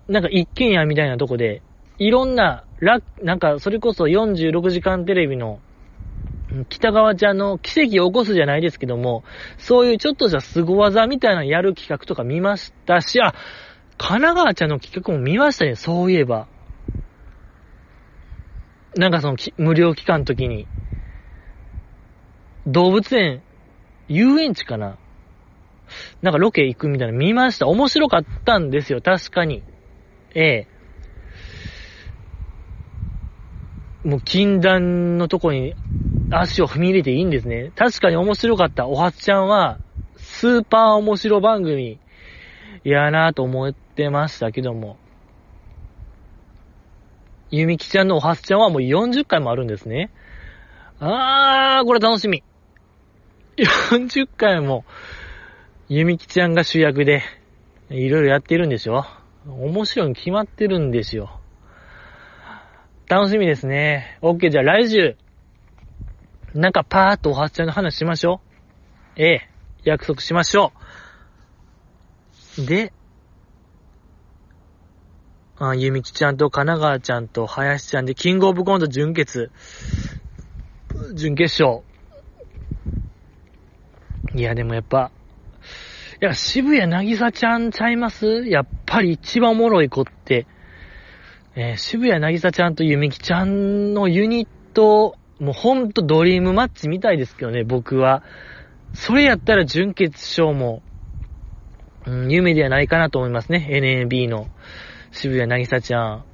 [0.09, 1.63] なんか一軒家みたいなとこで、
[1.99, 5.61] いろんな、ラなんかそれこそ46時間テレビの、
[6.71, 9.23] 北川ちゃんの奇跡を起こすじゃないですけども、
[9.59, 13.35] そういうちょっとした凄技みたいなのやる企画とか見ましたし、あ、
[13.99, 16.49] 神奈川ちゃんの企画も見ましたね、そういえば。
[18.99, 20.67] なんかその無料期間の時に、
[22.67, 23.43] 動物園、
[24.09, 24.99] 遊園地かな
[26.21, 27.69] なんかロケ行くみたいな見ました。
[27.69, 29.63] 面白かったんですよ、確かに。
[30.35, 30.67] ええ。
[34.03, 35.77] もう禁断のとこに
[36.29, 37.71] 足を踏み入れていいんですね。
[37.77, 38.89] 確かに面白かった。
[38.89, 39.79] おはつちゃんは、
[40.17, 42.01] スーパー面白番組、
[42.83, 44.99] やなぁと思ってましたけども。
[47.51, 50.11] ゆみきちゃんのおはすちゃんはもう40回もあるんですね。
[51.01, 52.43] あー、これ楽しみ。
[53.57, 54.85] 40回も、
[55.89, 57.23] ゆみきちゃんが主役で、
[57.91, 59.07] いろいろやってるんでしょ
[59.47, 61.41] 面白いに決まってるんですよ。
[63.09, 64.19] 楽しみですね。
[64.21, 65.17] OK、じゃあ来週、
[66.55, 68.43] なんかパーっとおはすちゃんの話しましょ
[69.17, 69.23] う。
[69.23, 69.51] ええ、
[69.85, 70.73] 約束しましょ
[72.59, 72.67] う。
[72.67, 72.93] で、
[75.61, 79.51] あゆみきちゃんと神奈川ちゃんと林ちゃんで、キングオブコント準決、
[81.15, 81.83] 準決勝。
[84.35, 85.11] いや、でもやっぱ、
[86.21, 88.45] いや、渋谷なぎさちゃんちゃいます？
[88.47, 90.47] やっぱり一番おもろい子って、
[91.57, 98.23] えー、渋谷なぎさちゃんとゆみきちゃんのユニット、もうほんとドリームマッチみたいですけどね、僕は。
[98.95, 100.83] それやったら準決勝も、
[102.07, 104.47] うん、夢ではないかなと思いますね、NAB の。
[105.19, 106.25] 渋谷なぎさちゃん。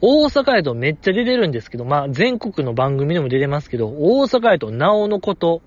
[0.00, 5.60] 大阪へとめっちゃ出てるんですけど、まあ、全国の番組でも出てますけど、大阪へとなおのこと、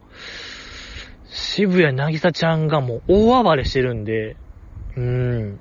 [1.28, 4.38] 渋谷なぎさちゃんがもう大暴れしてるんで、
[4.96, 5.60] うーん。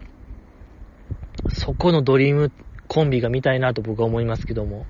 [1.52, 2.52] そこのドリーム
[2.86, 4.86] コンビが見たいなと僕は思いますけども。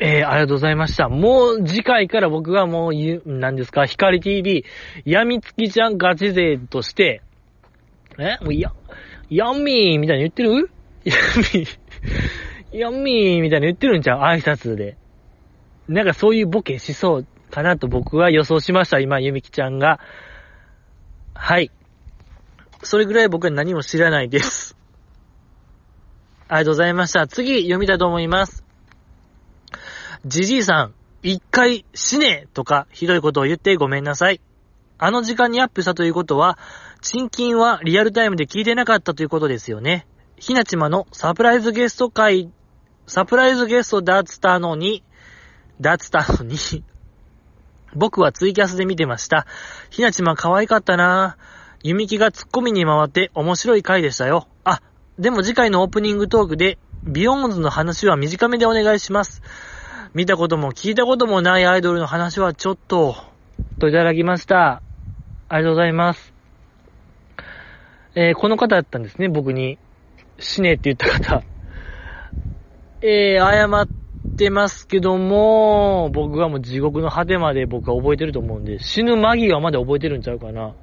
[0.00, 1.08] えー、ありがとうございました。
[1.08, 4.64] もう次回から僕はもう言う、何ですか、光 TV、
[5.04, 7.22] やみつきちゃんガチ勢として、
[8.18, 8.38] え？
[8.42, 8.72] もうや、
[9.30, 10.70] やんみーみたいに言ってる？
[11.04, 11.78] やんみー、
[12.72, 14.20] やんみーみたいに言ってるんちゃう？
[14.20, 14.96] 挨拶で。
[15.88, 18.98] なんかそういうボケしそうかなと僕は予想しました。
[19.00, 20.00] 今、ゆみきちゃんが。
[21.34, 21.70] はい。
[22.82, 24.76] それぐらい僕は何も知らないです。
[26.48, 27.26] ありがとうございました。
[27.26, 28.64] 次、読みたいと思います。
[30.24, 34.40] じじいさん、一回死ねとかひどいことを言ってごめんなさい。
[34.98, 36.58] あの時間にアップしたということは、
[37.04, 40.06] 新金はリアルタイムで聞いてなかったということですよね。
[40.36, 42.50] ひなちまのサプライズゲスト会、
[43.08, 45.02] サプライズゲストだったのに、
[45.80, 46.56] だったのに
[47.96, 49.46] 僕はツイキャスで見てました。
[49.90, 51.42] ひなちま可愛かったなぁ
[51.82, 54.46] 弓木がツッコミに回って面白い回でしたよ。
[54.62, 54.80] あ、
[55.18, 59.42] でも次回のオープニングトークで、ビヨーンズの話は短めでお願いします。
[60.14, 63.16] 見たことも聞いたこともないアイドルの話はちょっと、
[63.80, 64.82] といただきました。
[65.48, 66.31] ありがとうございます。
[68.14, 69.78] えーこの方だったんですね、僕に。
[70.38, 71.42] 死ねって言った方。
[73.00, 73.88] えー、謝っ
[74.36, 80.74] てますけども、僕はもう地獄の果てまで僕は覚えてると思うんで、死ぬ間際まで覚えてるんちゃうかな。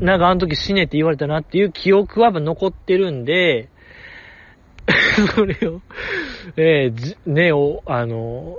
[0.00, 3.68] なんかあの時死ねって言われたなっていう記憶は残ってるんで、
[5.34, 5.80] それを、
[6.56, 8.58] えーね、お、あの、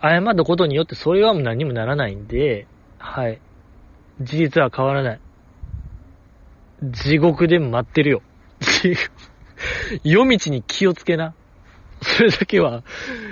[0.00, 2.66] 謝ったことによってそれはもう何にもならないんで、
[2.98, 3.40] はい。
[4.20, 5.20] 事実は変わらない。
[6.90, 8.22] 地獄で待ってるよ。
[10.04, 11.34] 夜道に気をつけな。
[12.02, 12.82] それだけは、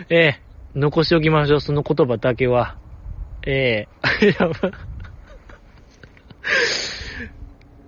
[0.09, 0.41] ええ
[0.75, 2.77] 残しておきましょう、その言葉だけは。
[3.47, 3.87] え
[4.23, 4.71] えい や、まあ、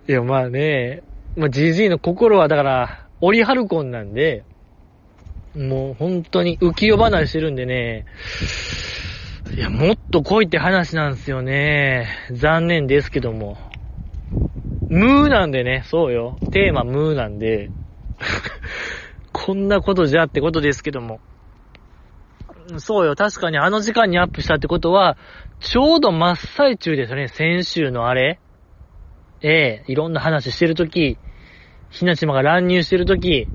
[0.07, 1.03] いや、まあね、
[1.37, 4.45] まあ、じじいの心はだから、オリハルコンなんで、
[5.57, 8.05] もう本当に浮世離れしてるんでね、
[9.57, 12.09] いや、もっと来いって話なんですよね。
[12.33, 13.57] 残念ですけども。
[14.89, 16.39] ムーなんでね、そうよ。
[16.51, 17.71] テーマムーなんで、
[19.33, 21.21] こんなことじゃってことですけども。
[22.79, 25.17] そうよ、確かにあの時間にアップしたってことは、
[25.61, 28.41] ちょうど真っ最中ですよね、先週のあれ。
[29.43, 31.19] ええいろんな話してるとき、
[31.91, 33.49] ひなちまが乱入してるとき、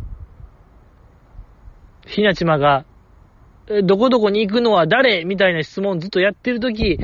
[2.06, 2.86] ひなちまが、
[3.84, 5.26] どこどこに行くのは誰？
[5.26, 7.00] みたいな質問ずっとやってるとき、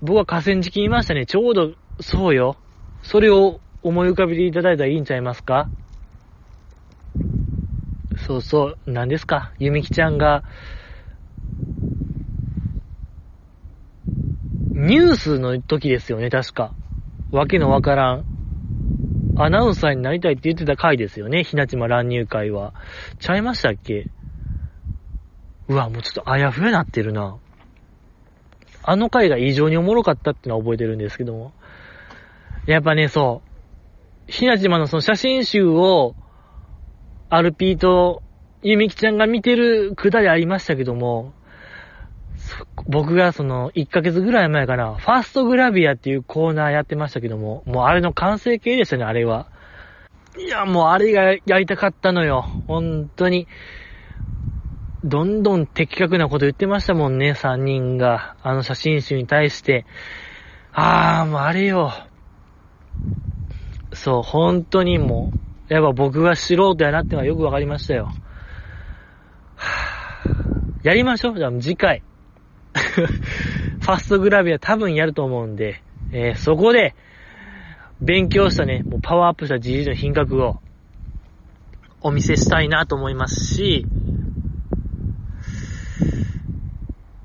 [0.00, 1.26] 僕は河川敷にいましたね。
[1.26, 2.56] ちょうど、そうよ。
[3.02, 5.68] それを思い浮かべていただいたらいいんちゃいますか？
[8.16, 9.52] そうそう、何ですか？
[9.58, 10.42] ゆみきちゃんが、
[14.72, 16.72] ニュースの時ですよね、確か。
[17.30, 18.24] わけのわからん。
[19.36, 22.72] アナウンサーになりたいって言ってた回ですよね、ひなちま乱入会は。
[23.18, 24.08] ちゃいましたっけ？
[25.68, 27.36] うわ、もうちょっとあやふやなってるな。
[28.82, 31.52] あの回が異常におもろかったってのは覚えてるんですけども。
[32.66, 33.43] やっぱね、そう。
[34.26, 36.14] ひなちまのその写真集を、
[37.28, 38.22] アルピーと
[38.62, 41.32] ゆみきちゃんが見てるくだりありましたけども、
[42.86, 49.48] 僕がその1ヶ月ぐらい前かな、ファーストグラビアっていうコーナーやってましたけども、もうあれの完成形でしたね、あれは。
[50.38, 52.46] いや、もうあれがやりたかったのよ。
[52.66, 53.46] 本当に。
[55.04, 58.36] どんどん的確なこと言ってましたもんね、3人が。
[58.42, 59.86] あの写真集に対して。
[60.72, 61.92] あー、もうあれよ。
[63.94, 65.32] そう、本当にも
[65.70, 68.10] う、やっぱ僕が素人やなってのはよくわかりましたよ。
[70.82, 71.38] やりましょう。
[71.38, 72.02] じゃあ次回。
[73.80, 75.82] ファストグラビア多分やると思うんで、
[76.12, 76.94] えーそこで、
[78.00, 80.56] 勉強したね、もうパワーアップしたじじの品格を、
[82.00, 83.86] お見せしたいなと思いますし、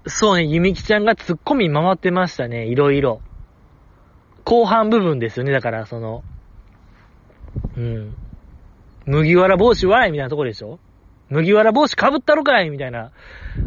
[0.05, 3.21] そうね、ゆみきちゃんが突っ込み回ってましたね、いろいろ。
[4.45, 6.23] 後半部分ですよね、だから、その、
[7.77, 8.15] うん。
[9.05, 10.79] 麦わら帽子笑いみたいなとこでしょ？
[11.29, 13.11] 麦わら帽子被ったろかいみたいな、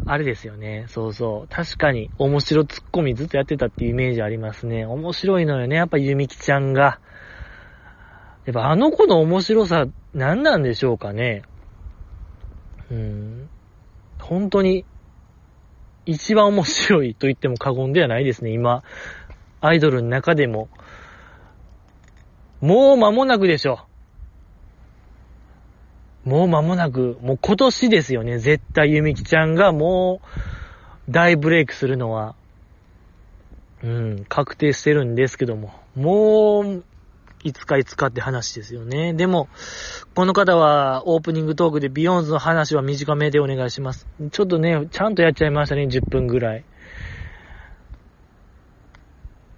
[0.06, 0.86] あれですよね。
[0.88, 1.48] そうそう。
[1.48, 4.84] 確かに、面白ツッコミずっとやってたっていうイメージありますね。
[4.84, 6.98] 面白いのよね、やっぱゆみきちゃんが。
[8.46, 11.42] やっぱあの子の面白さ、何なんでしょうかね。
[12.90, 13.48] うん。
[14.18, 14.84] 本当に、
[16.04, 18.82] 一番面白いと言っても過言ではないですね、今。
[19.60, 20.68] アイドルの中でも。
[22.62, 23.80] もう間もなくでしょ。
[26.24, 30.20] もう間もなく、もう今年ですよね、絶対ゆみきちゃんがも
[31.08, 32.36] う、大ブレイクするのは、
[33.82, 36.84] うん、確定してるんですけども、もう、
[37.42, 39.12] いつかいつかって話ですよね。
[39.12, 39.48] でも、
[40.14, 44.06] この方はオープニングトークでビヨーンズの話は短めでお願いします。
[44.30, 46.64] ちょっとね、ちゃんとやっちゃいましたね、10分ぐらい。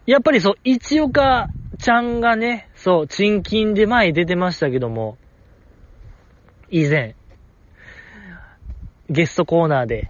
[0.07, 1.49] やっぱりそう、一岡
[1.79, 5.17] ちゃんがね、そう、賃金で前出てましたけども、
[6.71, 7.17] 以前、
[9.09, 10.09] ゲストコーナーで、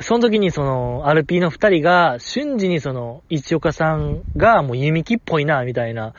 [0.00, 6.14] その時にその、アルピーの二人が、瞬時にその、一岡さんがもう弓木っぽいな、みたいな、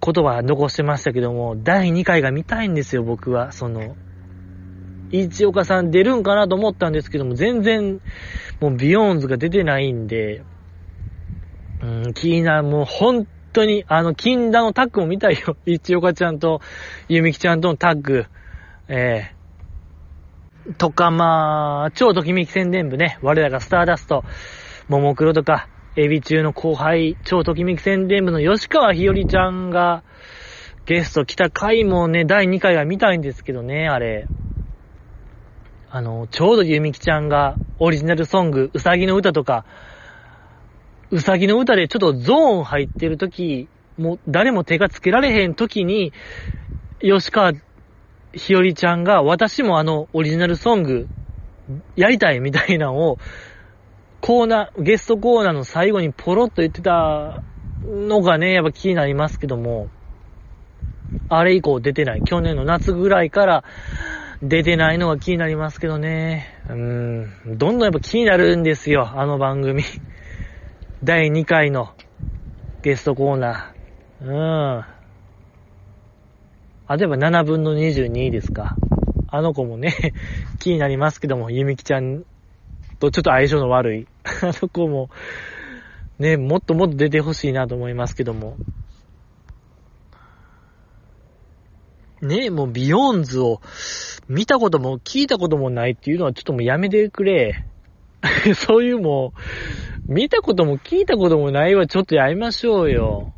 [0.00, 3.52] 言葉残してましたけども、第2回が見たいんですよ、僕は。
[3.52, 3.96] その、
[5.10, 8.00] 一岡さん出るんかなと思ったんですけども、全然、
[8.60, 10.42] もうビヨーンズが出てないんで、
[11.86, 15.56] うん、気になる、もう本当に、あの、禁断のタッグも見たいよ。
[15.66, 16.60] 一岡ちゃんと、
[17.08, 18.26] ゆみきちゃんとのタッグ。
[18.88, 24.24] ええとか、まあ、超ときめき宣伝部ね、我らがスターダスト、
[24.88, 30.02] ももクロとか、エビ中の後輩、超ときめき宣伝部の吉川ひよりちゃんが、
[30.84, 34.26] ゲスト来た回もね、第2回が見たいんですけどね、あれ。
[35.88, 39.64] あの、ちょうどゆみきちゃんがオリジナルソング、うさぎの歌とか、
[41.10, 46.12] うさぎの歌でちょっとゾーン入ってる時、もう誰も手がつけられへん時に、
[47.00, 47.52] 吉川
[48.32, 51.08] ひよりちゃんが私もあのオリジナルソング
[51.96, 53.18] やりたいみたいなのを、
[54.20, 57.42] コーナー、ゲストコーナーの最後にポロッと言ってた
[57.84, 59.88] のがね、やっぱ気になりますけども、
[61.28, 62.22] あれ以降出てない。
[62.22, 63.64] 去年の夏ぐらいから
[64.42, 66.46] 出てないのが気になりますけどね。
[66.68, 67.30] うん。
[67.46, 69.82] どんどんやっぱ気になるんですよ、あの番組。
[71.06, 71.90] 第2回の
[72.82, 74.26] ゲストコーナー。
[74.26, 74.84] うん。
[76.88, 78.76] あ、例えば7分の22ですか。
[79.28, 79.94] あの子もね、
[80.58, 82.24] 気になりますけども、ゆみきちゃん
[82.98, 84.08] とちょっと相性の悪い。
[84.42, 85.08] あの子も、
[86.18, 88.56] ね、もっともっと出てほしいなと思いますけども。
[92.20, 93.60] ね、もうビヨーンズを
[94.28, 97.64] 見たことも聞いたこともないっていうのはちょっともうやめてくれ。
[98.56, 99.40] そういうもう、
[100.08, 103.32] 見たことも聞いたこともないはちょっとやりましょうよ。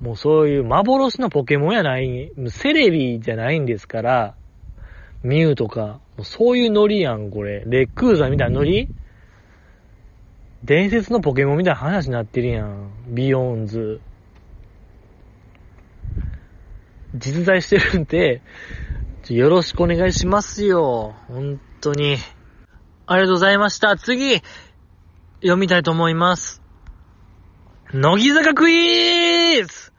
[0.00, 4.34] もうそういう幻のポケモンやない、セレビじゃないんですから、
[5.22, 7.64] ミュウとか、もうそういうノリやん、これ。
[7.66, 8.88] レックーザみたいなノリ
[10.64, 12.90] 伝説のポケモンみたいな話になってるやん。
[13.08, 14.00] ビヨーンズ。
[17.14, 18.40] 実在してるんで、
[19.28, 21.14] よろしくお願いしますよ。
[21.28, 22.16] 本当に。
[23.06, 23.96] ありがとうございました。
[23.96, 24.40] 次、
[25.44, 26.62] 読みたいと思います。
[27.92, 29.92] 乃木坂クイーズ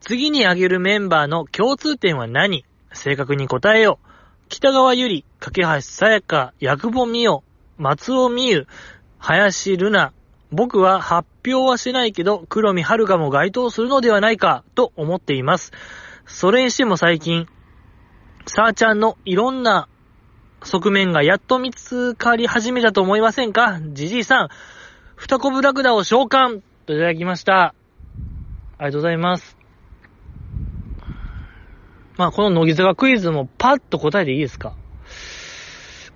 [0.00, 2.66] 次に挙げるメンバーの共通点は何?
[2.92, 4.06] 正確に答えよう。
[4.50, 7.42] 北川ゆり、架橋さやか、薬母美代、
[7.78, 8.66] 松尾美優、
[9.18, 10.12] 林ルナ。
[10.52, 15.72] 僕は発表はしないけど、黒見遥も該当するのではないか、と思っています。
[16.26, 17.48] それにしても最近、
[18.44, 19.88] さーちゃんのいろんな
[20.66, 23.80] 側面がやっと見つかり始めたと思いませんか？
[23.92, 24.48] じじいさん、
[25.16, 27.74] 二コブラクダを召喚といただきました。
[28.78, 29.56] ありがとうございます。
[32.18, 34.74] まあ、この乃木坂クイズもパッと答えていいですか？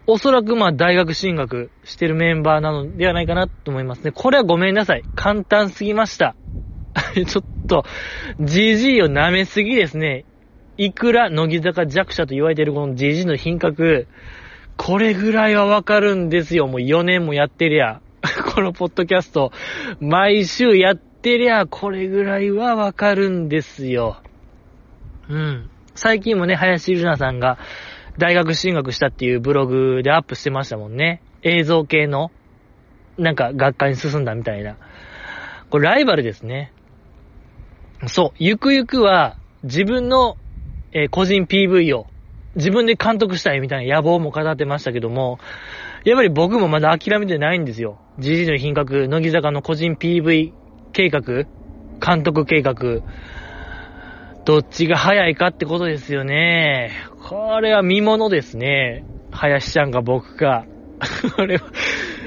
[0.07, 4.11] おそらくまあ大学進学してるメンバーなのではないかなと思いますね。
[4.11, 5.05] これはごめんなさい。
[5.15, 6.35] 簡単すぎました。
[7.15, 7.85] ちょっと、
[8.41, 10.25] GG を舐めすぎですね。
[10.77, 14.09] いくら乃木坂弱者と言われているこの GG の品格、
[14.83, 16.67] これぐらいはわかるんですよ。
[16.67, 18.01] もう4年もやってりゃ。
[18.55, 19.53] このポッドキャスト、
[20.01, 24.23] 毎週やってりゃ、これぐらいはわかるんですよ。
[25.29, 25.69] うん。
[25.95, 27.59] 最近もね、林瑠奈さんが
[28.17, 31.21] 大学進学したっていうブログでアップしてましたもんね。
[31.43, 32.31] 映像系の、
[33.19, 34.77] なんか学科に進んだみたいな。
[35.69, 36.73] これライバルですね。
[38.07, 40.39] そう、ゆくゆくは自分の、
[40.93, 42.07] えー、個人 PV を
[42.57, 45.39] 自分で監督したいみたいな野望も語ってましたけども、
[46.05, 48.01] やっぱり僕もまだ諦めてないんですよ。
[48.19, 50.53] GG の品格、乃木坂の個人 PV
[50.93, 51.21] 計画、
[52.01, 52.75] 監督計画、
[54.45, 56.93] どっちが早いかってことですよね。
[57.23, 59.05] これは見物ですね。
[59.31, 60.65] 林ちゃんが僕か。
[61.37, 61.63] これは、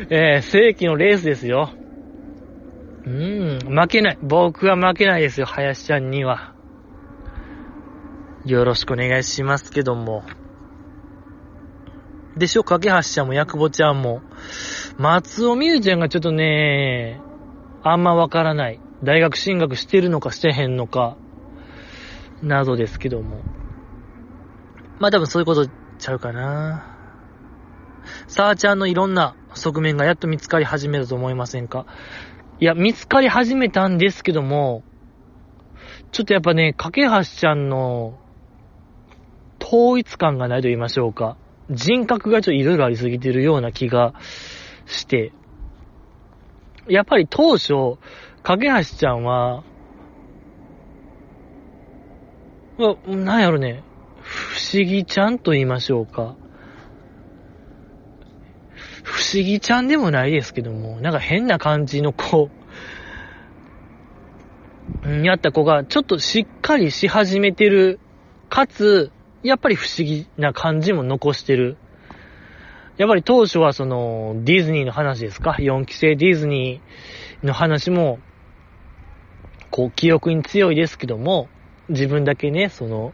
[0.10, 1.72] えー、正規のレースですよ。
[3.06, 4.18] うん、負けない。
[4.22, 6.53] 僕は負けないですよ、林ちゃんには。
[8.46, 10.24] よろしくお願いしますけども。
[12.36, 14.22] でしょ、架橋ちゃんも、ヤクボちゃんも。
[14.98, 17.22] 松尾美優ちゃんがちょっとね、
[17.84, 18.82] あんまわからない。
[19.04, 21.16] 大学進学してるのかしてへんのか、
[22.42, 23.42] などですけども。
[25.00, 25.68] まあ多分そういうこと
[25.98, 26.98] ちゃうかな。
[28.28, 31.86] さーちゃんのいろんな側面がやっと見つかり始めたと思いませんか
[32.60, 34.84] いや、見つかり始めたんですけども、
[36.12, 38.20] ちょっとやっぱね、架橋ちゃんの
[39.74, 41.36] 統一感がないと言いましょうか。
[41.72, 44.14] 人格がちょっといろいろありすぎてるような気が
[44.86, 45.34] して、
[46.88, 47.98] やっぱり当初、
[48.44, 49.64] 架橋ちゃんは、
[53.08, 53.84] なんやろね、
[54.22, 56.36] 不思議ちゃんと言いましょうか。
[59.02, 62.52] 不思議ちゃんでもないですけども、なんか変な感じの子、
[65.24, 68.00] やった子がちょっとしっかりし始めてる、
[68.50, 69.12] かつ、
[69.44, 71.78] やっぱり不思議な感じも残してる。
[72.98, 78.20] やっぱり当初はその、ディズニーの話ですか ?4 期生ディズニーの話も、
[79.70, 81.50] こう、記憶に強いですけども、
[81.90, 83.14] 自分だけね、その、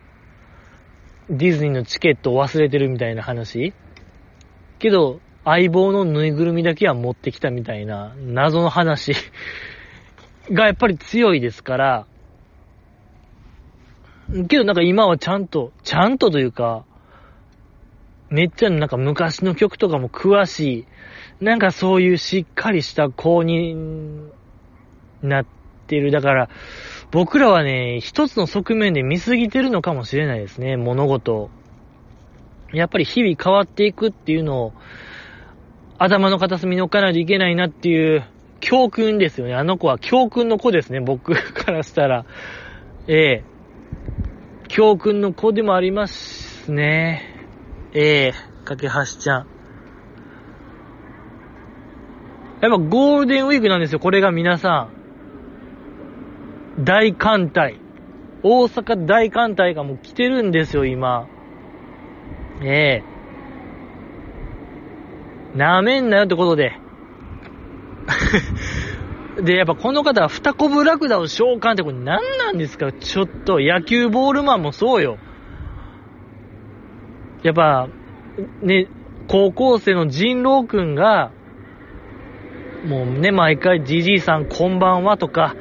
[1.30, 3.74] ディズニーのチケットを忘れてるみたいな話
[4.80, 9.14] けど、相棒のぬいぐるみだけは持ってきたみたいな謎の話
[10.52, 12.08] がやっぱり強いですから、
[14.48, 16.86] けどなんか今はちゃんと、ちゃんとというか、
[18.30, 20.86] めっちゃなんか昔の曲とかも詳し
[21.40, 23.76] い、なんかそういうしっかりした子に
[25.24, 25.46] なっ
[25.88, 26.12] てる。
[26.12, 26.50] だから、
[27.12, 31.50] 僕らはね、一つの側面で見すぎてるのかもしれないですね、物事
[32.72, 34.74] やっぱり日々変わっていくっていうのを、
[35.98, 38.24] 頭の片隅に置かないといけないなっていう
[38.60, 39.56] 教訓ですよね。
[39.56, 42.26] あの子は教訓の子ですね、僕からしたら。
[43.08, 43.59] ええ
[44.70, 47.48] 教訓の子でもありますね。
[47.94, 48.34] ええ
[48.66, 49.48] 架け橋ちゃん。
[52.62, 54.90] やっぱゴールデンウィークなんですよ、これが皆さ
[56.78, 56.84] ん。
[56.84, 57.80] 大艦隊。
[58.44, 61.28] 大阪大艦隊がもう来てるんですよ、今。
[62.62, 63.02] え
[65.56, 66.74] えなめんなよってことで。
[69.44, 72.92] で、やっぱこの方は二コブラクダを召喚ってこれ何なんですか？
[72.92, 75.18] ちょっと野球ボールマンもそうよ。
[77.44, 77.88] やっぱ、
[78.62, 78.88] ね、
[79.28, 81.32] 高校生の人狼くんが、
[82.86, 85.56] もうね、毎回じじいさんこんばんはとか、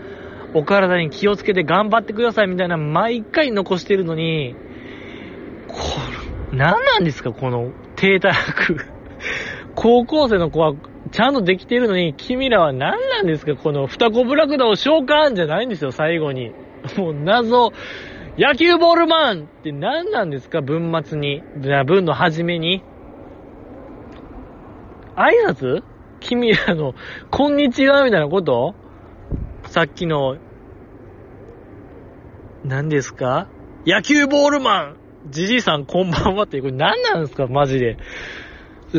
[0.55, 4.57] お体に気をつけて頑張ってくださいみたいな毎回残してるのに、
[5.69, 5.75] こ
[6.53, 7.33] れ何なんですか？
[7.33, 8.87] この低たらく。
[9.75, 10.75] 高校生の子は
[11.11, 16.53] ちゃんとできてるのに、君らは何なんですかこの二子ブラクダを召喚じゃないんですよ、最後に。
[16.97, 17.73] もう謎、
[18.39, 20.61] 野球ボールマンって何なんですか？
[20.61, 21.43] 文末に。
[21.87, 22.83] 文の初めに。
[25.17, 25.83] 挨拶？
[26.21, 26.95] 君らの、
[27.31, 28.75] こんにちはみたいなこと？
[29.67, 30.37] さっきの、
[32.65, 33.49] 何ですか？
[33.87, 34.97] 野球ボールマン。
[35.27, 37.49] じじいさんこんばんはって、これ何なんですか？
[37.49, 37.97] マジで。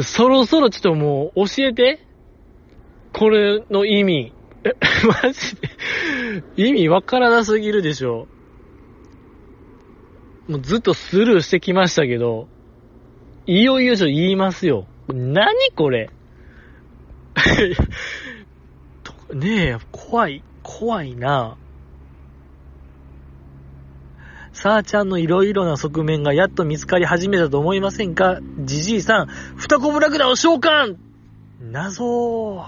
[0.04, 2.00] そろそろちょっともう教えて。
[3.12, 4.34] これの意味。
[4.64, 4.74] え、
[5.24, 5.70] マジで？
[6.70, 8.28] 意味わからなすぎるでしょ。
[10.48, 12.48] もうずっとスルーしてきましたけど、
[13.46, 14.86] いよいよちょっと言いますよ。
[15.08, 16.10] 何これ？
[19.34, 21.58] ねえ、怖い、怖いな。
[24.62, 28.40] さあちゃんのいろいろな側面がやっと見つかり始めたと思いませんか？
[28.66, 30.98] じじいさん、二コブラクダを召喚
[31.62, 32.66] 謎 も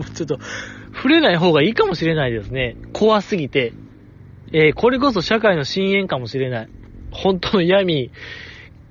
[0.00, 0.40] うちょっと、
[0.92, 2.76] 触れない方がいいかもしれないですね。
[2.92, 3.74] 怖すぎて。
[4.52, 6.68] えー、これこそ社会の深淵かもしれない。
[7.12, 8.10] 本当の闇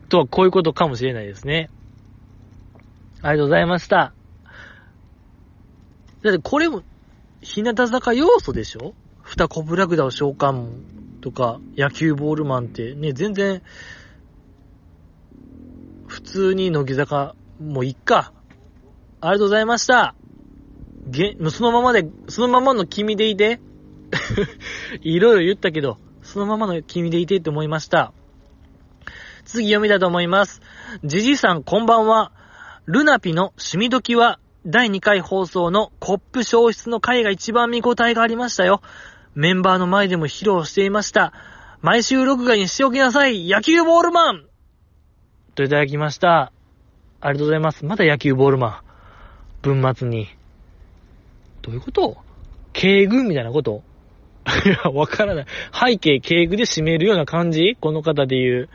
[0.08, 1.70] とはこういうことかもしれないですね。
[3.22, 4.14] ありがとうございました。
[6.24, 6.84] だってこれも、
[7.42, 8.94] 日向坂要素でしょ？
[9.24, 13.62] 二コブラクダを召喚とか、野球ボールマンってね、全然、
[16.08, 18.34] 普通に乃木坂、もういっか。
[19.22, 20.16] ありがとうございました。
[21.10, 23.60] げ、そのままで、そのままの君でいて。
[25.02, 28.12] いろいろ言ったけど、そのままの君でいてって思いました。
[29.46, 30.62] 次読みだと思います。
[31.04, 32.32] じじさんこんばんは。
[32.86, 38.82] ルナピの趣味時は、第2回放送のコップ消失の回が一番見応えがありましたよ。
[39.40, 41.32] メンバーの前でも披露していました。
[41.80, 44.46] 毎週録画にしておきなさい野球ボールマン
[45.56, 46.52] といただきました。
[47.22, 47.86] ありがとうございます。
[47.86, 48.80] まだ野球ボールマン。
[49.62, 50.28] 文末に。
[51.62, 52.18] どういうこと？
[52.74, 53.82] 敬具みたいなこと？
[54.66, 55.46] いや、わからない。
[55.72, 57.78] 背景敬具で締めるような感じ？
[57.80, 58.70] この方で言う。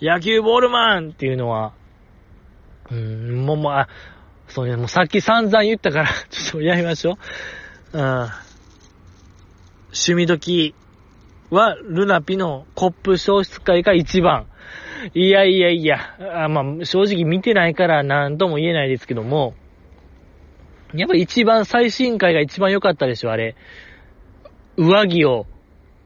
[0.00, 1.74] 野球ボールマンっていうのは。
[2.90, 3.88] うーん、もう、まあ、
[4.48, 7.18] そうね、もうさっき散々言ったから、 ちょっとやりましょ
[7.92, 7.98] う。
[7.98, 8.28] うん。
[9.88, 10.74] 趣味時
[11.50, 14.46] は、ルナピのコップ消失会が一番。
[15.14, 15.98] いやいやいや、
[16.44, 19.54] あまあ、正直見てないから何とも言えないですけども、
[20.94, 23.56] やっぱ一番最新回が一番良かったでしょ、あれ。
[24.76, 25.46] 上着を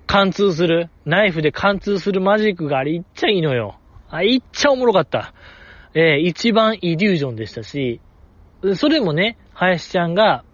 [0.07, 3.79] 貫通する、ナイフで貫通するマジックがあれいっちゃいいのよ。
[4.11, 5.33] あ、いっちゃおもろかった。
[5.95, 8.01] えー、一番イデュージョンでしたし、
[8.75, 10.45] それもね、林ちゃんが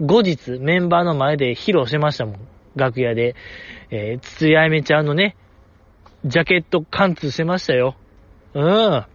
[0.00, 2.53] 後日メンバーの前で披露してましたもん。
[2.76, 3.34] 楽屋で、
[3.90, 5.36] えー、筒井あやめちゃんのね、
[6.24, 7.96] ジャケット貫通してましたよ。
[8.54, 9.06] うん。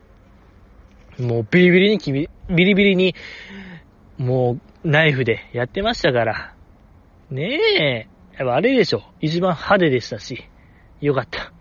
[1.28, 3.16] もうビリビリにきび、ビリビリに、
[4.18, 6.54] もうナイフでやってましたから。
[7.30, 8.08] ねえ。
[8.38, 9.04] やっぱあれでしょ。
[9.22, 10.46] 一番派手でしたし。
[11.02, 11.52] よかった。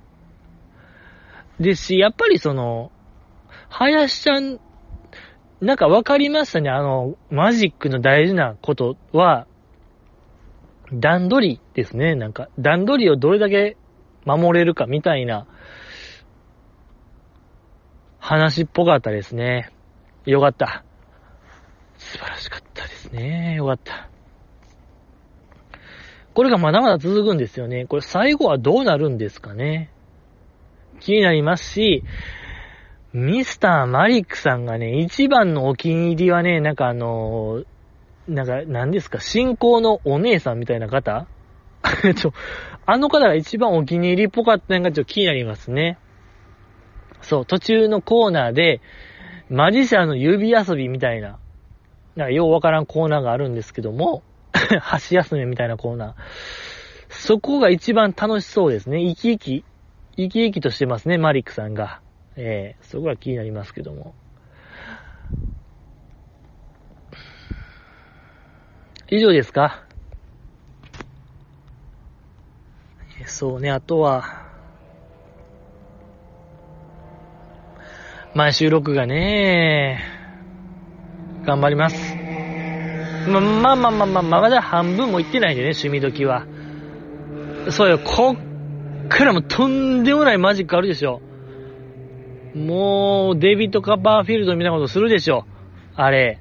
[1.60, 2.92] ですし、やっぱりその、
[3.68, 4.60] 林ちゃん、
[5.60, 6.70] なんか分かりましたね。
[6.70, 9.46] あの、マジックの大事なことは、
[10.92, 12.14] 段取りですね。
[12.14, 13.76] なんか、段取りをどれだけ
[14.24, 15.46] 守れるかみたいな
[18.18, 19.70] 話っぽかったですね。
[20.24, 20.84] よかった。
[21.96, 23.54] 素晴らしかったですね。
[23.56, 24.08] よかった。
[26.34, 27.86] これがまだまだ続くんですよね。
[27.86, 29.90] これ最後はどうなるんですかね。
[31.00, 32.04] 気になりますし、
[33.12, 37.77] ミスターマリックさんがね、一番のお気に入りはね、なんかあのー
[38.28, 41.26] なんか、何ですか、信仰のお姉さんみたいな方？
[42.14, 42.32] ちょ、
[42.84, 45.98] あの方が一番お気に入りっぽかったのがちょっと気になりますね。
[47.22, 48.80] そう、途中のコーナーで、
[49.48, 51.38] マジシャンの指遊びみたいな、
[52.16, 54.22] なんかようわからんコーナーがあるんですけども、
[54.80, 56.14] 箸休めみたいなコーナー。
[57.08, 59.00] そこが一番楽しそうですね。
[59.00, 59.64] 生き生き、
[60.16, 62.00] 生き生きとしてますね、マリックさんが。
[62.36, 64.14] ええそこが気になりますけども。
[69.10, 69.84] 以上ですか？
[73.26, 74.42] そうね、あとは、
[78.34, 80.04] 毎週録がね、
[81.44, 82.16] 頑張ります。
[83.30, 86.46] ま、まあまあまあまあ、まだ半分もいってないんでね、趣味時は。
[87.70, 88.36] そうよ、こっ
[89.08, 91.22] からもとんでもないマジックあるでしょ。
[92.54, 95.46] もう、デビッド・カッパーフィールドみたいなことするでしょ。
[95.94, 96.40] あれ。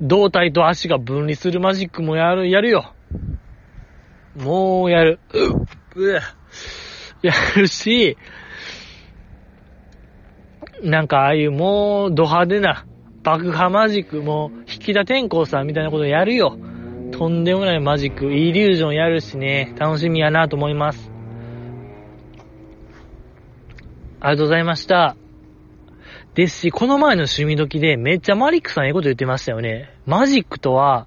[0.00, 2.94] 胴体と足が分離するマジックもやる、やるよ。
[4.36, 5.20] もうやる。
[5.94, 6.20] うう
[7.22, 8.16] やるし、
[10.82, 12.86] なんかああいうもうド派手な
[13.22, 16.56] 爆破マジック、もう引き田天功さんみたいなことやるよ。
[17.12, 21.10] とんでもないマジック、イリュージョンやるしね、楽しみやなと思います。
[24.20, 25.16] ありがとうございました。
[26.40, 29.94] ですし、この前の趣味時でめっちゃマリックさんええこと言ってましたよね。
[30.06, 31.06] マジックとは、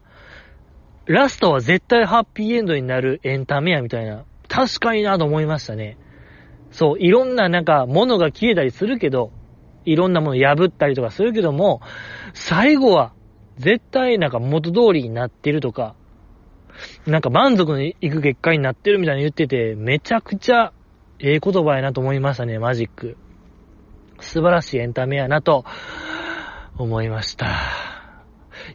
[1.07, 4.25] ラストは絶対ハッピーエンドになるエンタメやみたいな。
[4.47, 5.97] 確かになと思いましたね。
[6.69, 9.31] そう、いろんななんか物が消えたりするけど、
[9.85, 11.81] いろんなもの破ったりとかするけども、
[12.35, 13.13] 最後は
[13.57, 15.95] 絶対なんか元通りになってるとか、
[17.07, 20.73] なんか満足にいく結果になってるみたいに言ってて、めちゃくちゃ
[21.17, 23.17] ええ言葉やなと思いましたね、マジック。
[24.23, 25.65] 素晴らしいエンタメやなと
[26.77, 27.93] 思いました。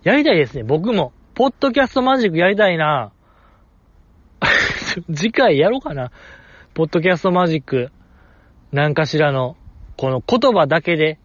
[0.03, 1.13] やりたいですね、僕も。
[1.35, 3.13] ポッドキャストマジックやりたいな。
[5.15, 6.11] 次回やろうかな。
[6.75, 7.91] ポッドキャストマジック。
[8.73, 9.57] 何かしらの、
[9.97, 11.19] この言葉だけで、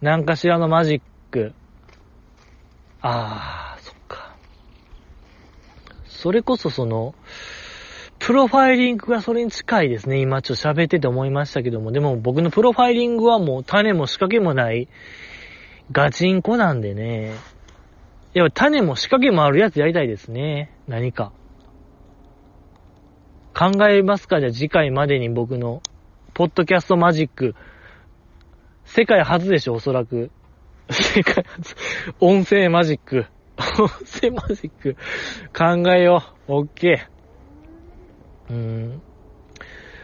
[0.00, 1.52] 何かしらのマジック。
[3.00, 4.36] あー、そっか。
[6.06, 7.14] それこそその、
[8.28, 10.20] プロファイリングがそれに近いですね。
[10.20, 11.92] 今ちょっと喋ってて思いましたけども。
[11.92, 14.86] でも僕のプロファイリングはもう種も仕掛けもない
[15.92, 17.32] ガチンコなんでね。
[18.34, 20.70] やっぱ種も仕掛けもあるやつやりたいですね。
[20.86, 21.32] 何か。
[23.58, 25.80] 考えますかじゃあ次回までに僕の、
[26.34, 27.54] ポッドキャストマジック。
[28.84, 30.30] 世界初でしょ、おそらく。
[30.90, 31.74] 世界初。
[32.20, 33.24] 音声マジック。
[33.80, 34.96] 音声マジック。
[35.56, 36.52] 考えよう。
[36.56, 37.17] オッケー。
[38.50, 39.02] うん。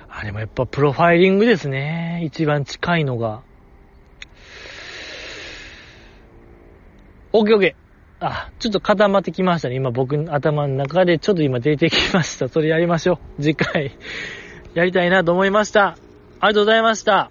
[0.09, 2.23] あ、でもやっぱプロファイリングですね。
[2.25, 3.43] 一番近いのが。
[7.33, 7.85] オッケーオッケー。
[8.27, 9.75] あ、ちょっと固まってきましたね。
[9.75, 12.49] 今僕の頭の中でちょっと今出てきました。
[12.49, 13.43] それやりましょう。
[13.43, 13.99] 次回。
[14.75, 15.97] やりたいなと思いました。
[16.41, 17.31] ありがとうございました。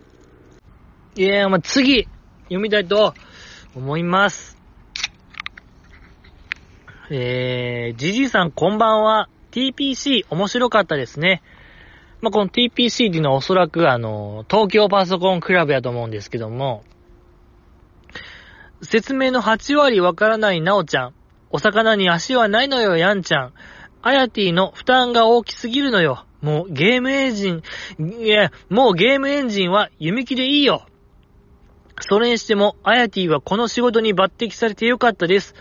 [1.15, 2.07] いやー、まあ、次、
[2.43, 3.13] 読みたいと
[3.75, 4.57] 思います。
[7.09, 9.29] えー、じじいさんこんばんは。
[9.53, 11.43] TPC 面白かったですね。
[12.21, 16.83] まあ、この TPC っていうのはおそらくあの、東京パソコンクラブやと思うんですけども、
[18.81, 21.13] 説明の8割わからないなおちゃん。
[21.51, 23.53] お魚に足はないのよ、やんちゃん。
[24.01, 26.25] あやてぃの負担が大きすぎるのよ。
[26.41, 27.61] もうゲームエンジン、
[27.99, 30.85] いや、もうゲームエンジンは弓木でいいよ。
[32.01, 35.53] それにしても、あやてぃはこの仕事に抜擢されてよかったです。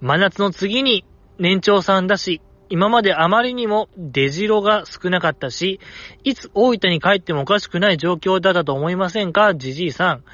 [0.00, 1.04] 真夏の次に
[1.38, 2.40] 年長さんだし、
[2.70, 5.80] 今まであまりにも出城が少なかったし、
[6.24, 10.24] いつ大分に帰ってもおかしくない状況だったと思いませんか、じじいさん。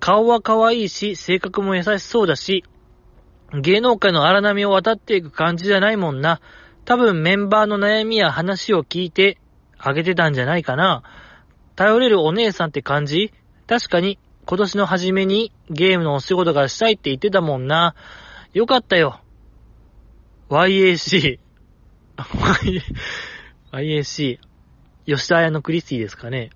[0.00, 2.64] 顔は可愛いし、性格も優しそうだし、
[3.52, 6.40] 芸能界の荒波を渡っていく感じじゃないもんな。
[6.84, 9.38] 多分メンバーの悩みや話を聞いて
[9.78, 11.02] あげてたんじゃないかな。
[11.76, 13.32] 頼れるお姉さんって感じ？
[13.66, 17.94] 確かに今年の初めにゲームのお仕事がしたいって言ってたもんな。
[18.52, 19.20] よかったよ。
[20.50, 21.38] YAC。
[23.72, 24.38] YAC。
[25.06, 26.50] 吉田彩のクリスティですかね。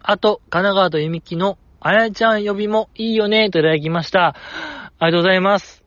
[0.00, 4.34] あと、神奈川と弓木のあやちゃん呼びもいいよね、といただきました。
[4.98, 5.84] ありがとうございます。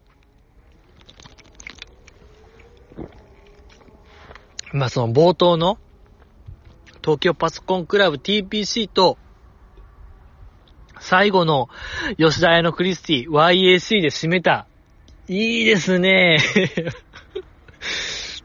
[4.71, 5.77] まあ、その冒頭の
[7.01, 9.17] 東京パソコンクラブ TPC と
[10.99, 11.69] 最後の
[12.17, 14.67] 吉田屋のクリスティ YAC で締めた。
[15.27, 16.39] いいですね。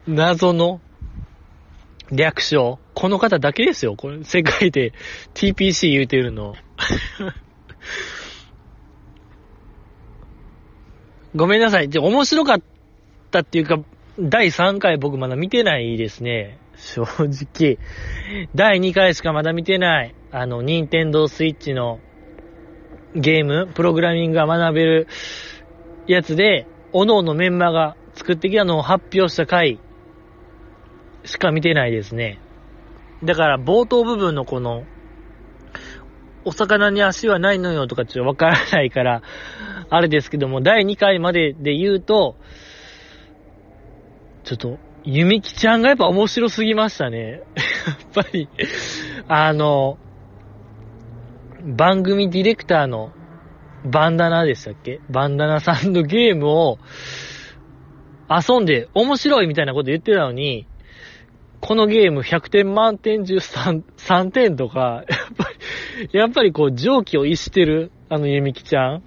[0.07, 0.81] 謎の
[2.11, 2.79] 略称。
[2.93, 3.95] この方だけですよ。
[3.95, 4.93] これ、世界で
[5.33, 6.55] TPC 言うてるの。
[11.35, 11.89] ごめんなさい。
[11.89, 12.61] で、面白かっ
[13.31, 13.79] たっていうか、
[14.19, 16.57] 第3回僕まだ見てないですね。
[16.77, 17.77] 正直。
[18.53, 20.15] 第2回しかまだ見てない。
[20.31, 21.99] あの、ニンテンドースイッチの
[23.15, 25.07] ゲーム、プログラミングが学べる
[26.07, 29.79] やつで、各々メンバーが作ってきたのを発表した回
[31.25, 32.39] しか見てないですね。
[33.23, 34.83] だから冒頭部分のこの、
[36.43, 39.21] お魚に足はないのよとかちょっとわからないから、
[39.89, 42.37] あれですけども、第2回までで言うと、
[44.43, 47.31] ちょっと、ゆみきちゃんがやっぱ面白すぎましたね。
[47.33, 47.41] やっ
[48.13, 48.47] ぱり、
[49.27, 49.97] あの、
[51.63, 53.11] 番組ディレクターの
[53.85, 54.99] バンダナでしたっけ？
[55.09, 56.77] バンダナさんのゲームを
[58.29, 60.67] 遊んで面白いみたいなこと言ってたのに、
[61.65, 69.03] このゲーム100点満点中 3, 3点とか、やっぱり、やっぱりこう蒸気を逸してる、あのゆみきちゃん。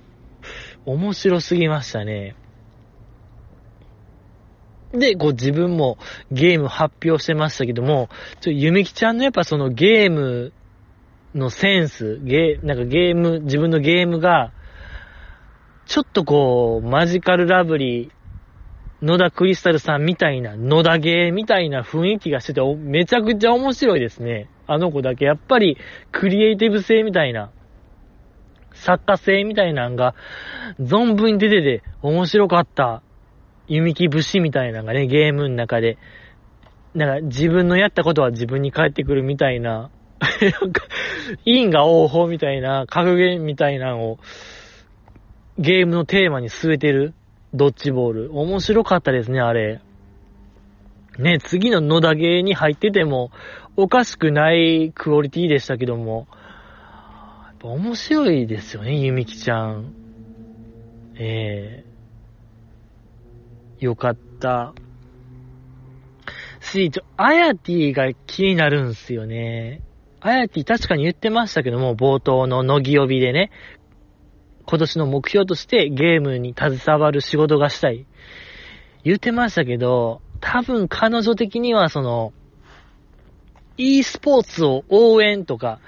[0.84, 2.34] 面白すぎましたね。
[4.90, 5.98] で、こう自分も
[6.32, 8.08] ゲーム発表してましたけども、
[8.40, 10.52] ちょ、ゆみきちゃんのやっぱそのゲーム
[11.36, 14.52] のセンス、ゲー、なんかゲーム、自分のゲームが、
[15.86, 18.10] ちょっとこう、マジカルラブリー、
[19.00, 24.50] 野田クリスタルさんみたいな、野田ゲーみたいな雰囲気がしてて、めちゃくちゃ面白いですね。
[24.66, 25.24] あの子だけ。
[25.24, 25.78] やっぱり、
[26.10, 27.50] クリエイティブ性みたいな、
[28.72, 30.14] 作家性みたいなんが、
[30.80, 33.02] 存分に出てて、面白かった。
[33.68, 35.96] 弓木節みたいなのがね、ゲームの中で。
[36.94, 40.82] なんか、自分のやったことは自分に返ってくるみたいな、 なんか、
[41.44, 44.18] 因果応報みたいな、格言みたいなのを、
[45.58, 47.14] ゲームのテーマに据えてる。
[47.54, 48.38] ドッジボール。
[48.38, 49.80] 面白かったですね、あれ。
[51.18, 53.30] ね、次の野田ゲーに入ってても、
[53.76, 56.28] おかしくないクオリティでしたけども、
[57.46, 59.92] やっぱ面白いですよね、ゆみきちゃん。
[61.16, 64.74] ええー、よかった。
[66.60, 69.80] し、ちょ、あやてぃが気になるんすよね。
[70.20, 73.50] あやてぃ確かに言ってましたけども、冒頭の乃木呼びでね、
[74.70, 78.06] 今年の目標としてゲームに携わる仕事がしたい。
[79.02, 82.34] 言ってましたけど、多分彼女的にはその、
[83.78, 85.80] e スポーツを応援とか、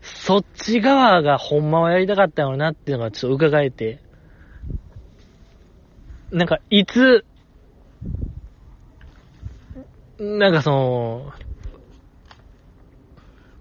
[0.00, 4.00] そっち側がほんまはやりたかったのなっていうのがちょっと伺えて、
[6.30, 7.24] なんか、いつ、
[10.20, 11.32] なんかその、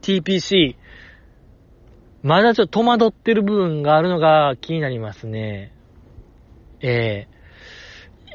[0.04, 0.76] TPC
[2.22, 5.74] まだちょっと戸惑ってる部分があるのが気になりますね。
[6.82, 7.28] え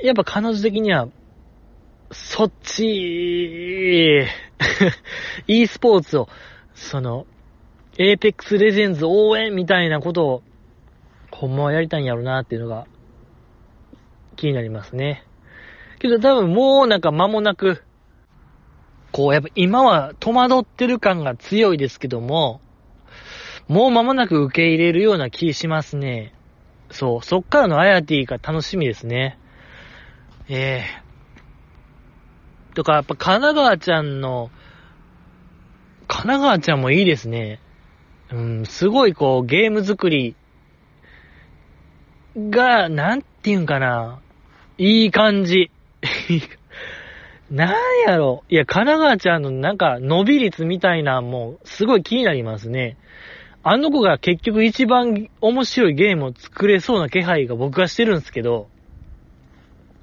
[0.01, 1.09] えー、やっぱ彼女的には、
[2.13, 4.27] そっち、
[5.47, 6.29] e スポーツを、
[6.75, 7.27] その、
[7.99, 10.43] エーペックスレジェンズ応援みたいなことを、
[11.31, 12.87] ほんまはやりたいんやろなっていうのが、
[14.37, 15.25] 気になりますね。
[15.99, 17.83] けど多分もうなんか間もなく、
[19.13, 22.61] こうやっぱ今は戸惑ってる感が強いですけども、
[23.69, 26.35] もう間もなく受け入れるような気しますね。
[26.91, 29.39] そう、そっからのアヤティが楽しみですね。
[30.49, 32.75] ええー。
[32.75, 34.51] とか、やっぱ神奈川ちゃんの、
[36.09, 37.61] 神奈川ちゃんもいいですね。
[38.31, 40.37] うん、すごいこう、ゲーム作り
[42.37, 44.21] が、なんていうんかな。
[44.77, 45.71] いい感じ。
[47.51, 47.75] なん
[48.07, 48.43] やろ。
[48.49, 52.97] いや、神奈川ちゃんのなんか伸び率みたいなもう、すごい気になりますね。
[53.67, 58.69] あの子が結局一番面白いゲームを作れそうな気配が僕はしてるんですけど、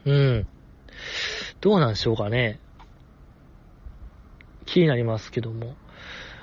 [0.06, 0.48] うん。
[1.62, 2.60] どうなんでしょうかね。
[4.66, 5.76] 気になりますけども。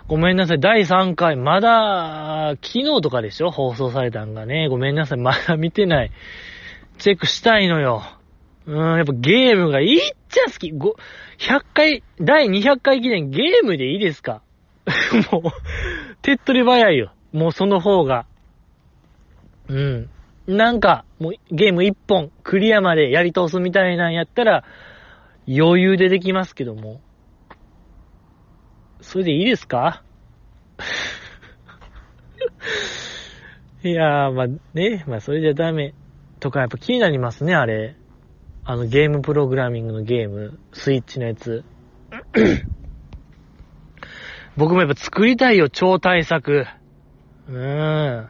[0.07, 0.61] ごめんなさい。
[0.61, 3.51] 第3回、まだ、昨日とかでしょ？
[3.51, 4.69] 放送されたんがね。
[4.69, 5.19] ごめんなさい。
[5.19, 6.13] まだ見てない。
[6.99, 8.05] チェックしたいのよ。
[8.67, 10.73] うん、やっぱゲームがいいっちゃ好き。
[10.73, 10.79] 5、
[11.39, 14.43] 100回、第200回記念ゲームでいいですか？
[15.33, 15.43] もう、
[16.23, 17.13] 手っ取り早いよ。
[17.33, 18.27] もうその方が。
[19.69, 20.11] うん。
[20.47, 24.65] なんか、もうゲーム一本クリアまでやり通すみたいなんやったら、
[25.47, 27.01] 余裕でできますけども。
[29.01, 30.03] それでいいですか？
[33.85, 35.95] いやー、まあね、まあそれじゃダメ。
[36.41, 37.97] とかやっぱ気になりますね、あれ。
[38.65, 41.65] あのゲームプログラミングのゲーム、スイッチのやつ。
[44.59, 46.67] 僕もやっぱ作りたいよ、超大作。
[47.49, 48.29] うーん。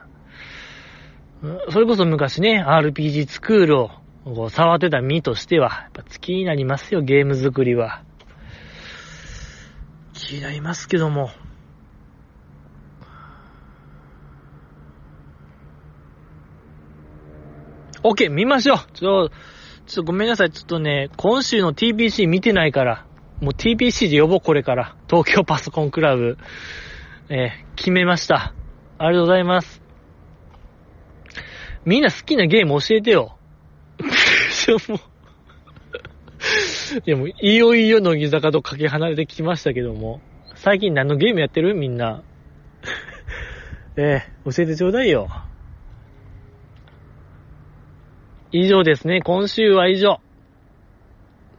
[1.71, 3.81] それこそ昔ね、RPG スクール
[4.25, 8.03] を触ってた身としては、やっぱ好きになりますよ、ゲーム作りは。
[10.13, 11.31] 気になりますけども。
[18.03, 19.31] OK、見ましょうちょ、ちょっ
[19.95, 20.51] とごめんなさい。
[20.51, 23.05] ちょっとね、今週の TPC 見てないから、
[23.41, 24.95] もう TPC で呼ぼう、これから。
[25.09, 26.37] 東京パソコンクラブ。
[27.29, 28.53] えー、決めました。
[28.97, 29.81] ありがとうございます。
[31.85, 33.37] みんな好きなゲーム教えてよ。
[34.89, 34.99] も う
[37.05, 40.21] いやもう、いよいよ乃木坂とかけ離れてきましたけども。
[40.55, 41.75] 最近何のゲームやってる？
[41.75, 42.23] みんな。
[43.95, 45.29] えー、教えてちょうだいよ。
[48.51, 49.21] 以上ですね。
[49.21, 50.19] 今週は以上。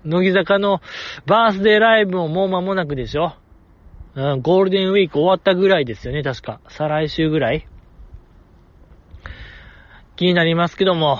[0.04, 0.80] 乃木坂の
[1.26, 3.34] バースデーライブももう間もなくでしょ？
[4.14, 6.60] うん、ゴールデンウィーク終わったぐらいですよね、確か。
[6.68, 7.66] 再来週ぐらい？
[10.16, 11.18] 気になりますけども、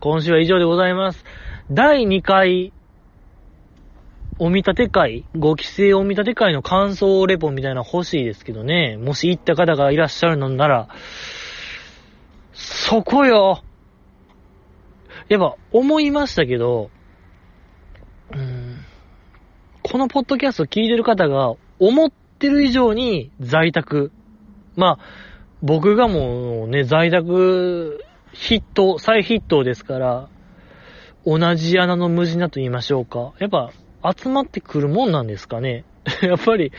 [0.00, 1.24] 今週は以上でございます。
[1.70, 2.72] 第2回、
[4.38, 8.96] お見立て会、ご規制お見立て会の感想レポみたいな欲しいですけどね。
[8.96, 10.88] もし行った方がいらっしゃるのなら、
[12.52, 13.62] そこよ
[15.28, 16.90] やっぱ思いましたけど、
[19.90, 24.12] このポッドキャスト聞いてる方が思ってる以上に在宅。
[24.76, 25.04] まあ、
[25.62, 27.98] 僕がもうね、在宅
[28.32, 30.28] ヒット、再ヒットですから、
[31.26, 33.32] 同じ穴の無地なと言いましょうか。
[33.40, 33.72] やっぱ
[34.16, 35.84] 集まってくるもんなんですかね。
[36.22, 36.70] やっぱり、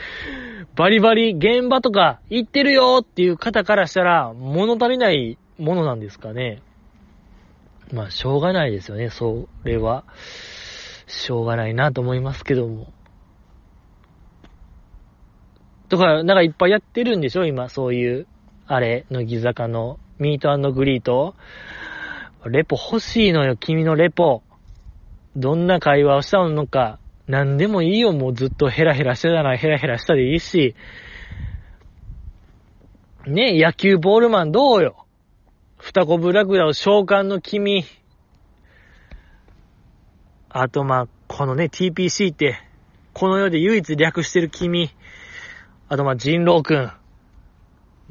[0.77, 6.61] バリバリ現場とか行ってるよっていう方からしたら、物足りないものなんですかね。
[7.91, 10.05] まあ、しょうがないですよね、それは。
[11.07, 12.87] しょうがないなと思いますけども。
[15.91, 18.25] とか、なんかいっぱいやってるんでしょ今、そういう、
[18.65, 21.35] あれ、乃木坂の、ミートグリート。
[22.45, 24.41] レポ欲しいのよ、君のレポ。
[25.35, 26.97] どんな会話をしたのか。
[27.27, 30.75] 何でもいいよ、もうずっとヘラヘラしてたらヘラヘラしたでいいし。
[33.27, 35.05] ね野球ボールマンどうよ。
[35.75, 37.83] 二子ブラクダを召喚の君。
[40.47, 42.57] あと、まあ、このね、TPC って、
[43.11, 44.89] この世で唯一略してる君。
[45.91, 46.91] あと、まあ、人狼くん。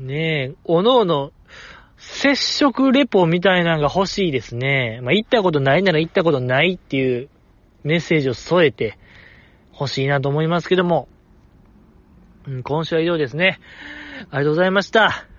[0.06, 1.32] ねえ、おのおの、
[1.96, 5.00] 接触レポみたいなのが欲しいですね。
[5.02, 7.30] まあ、行ったことないなら行ったことないっていう
[7.82, 8.98] メッセージを添えて
[9.72, 11.08] 欲しいなと思いますけども。
[12.46, 13.58] うん、今週は以上ですね。
[14.30, 15.29] ありがとうございました。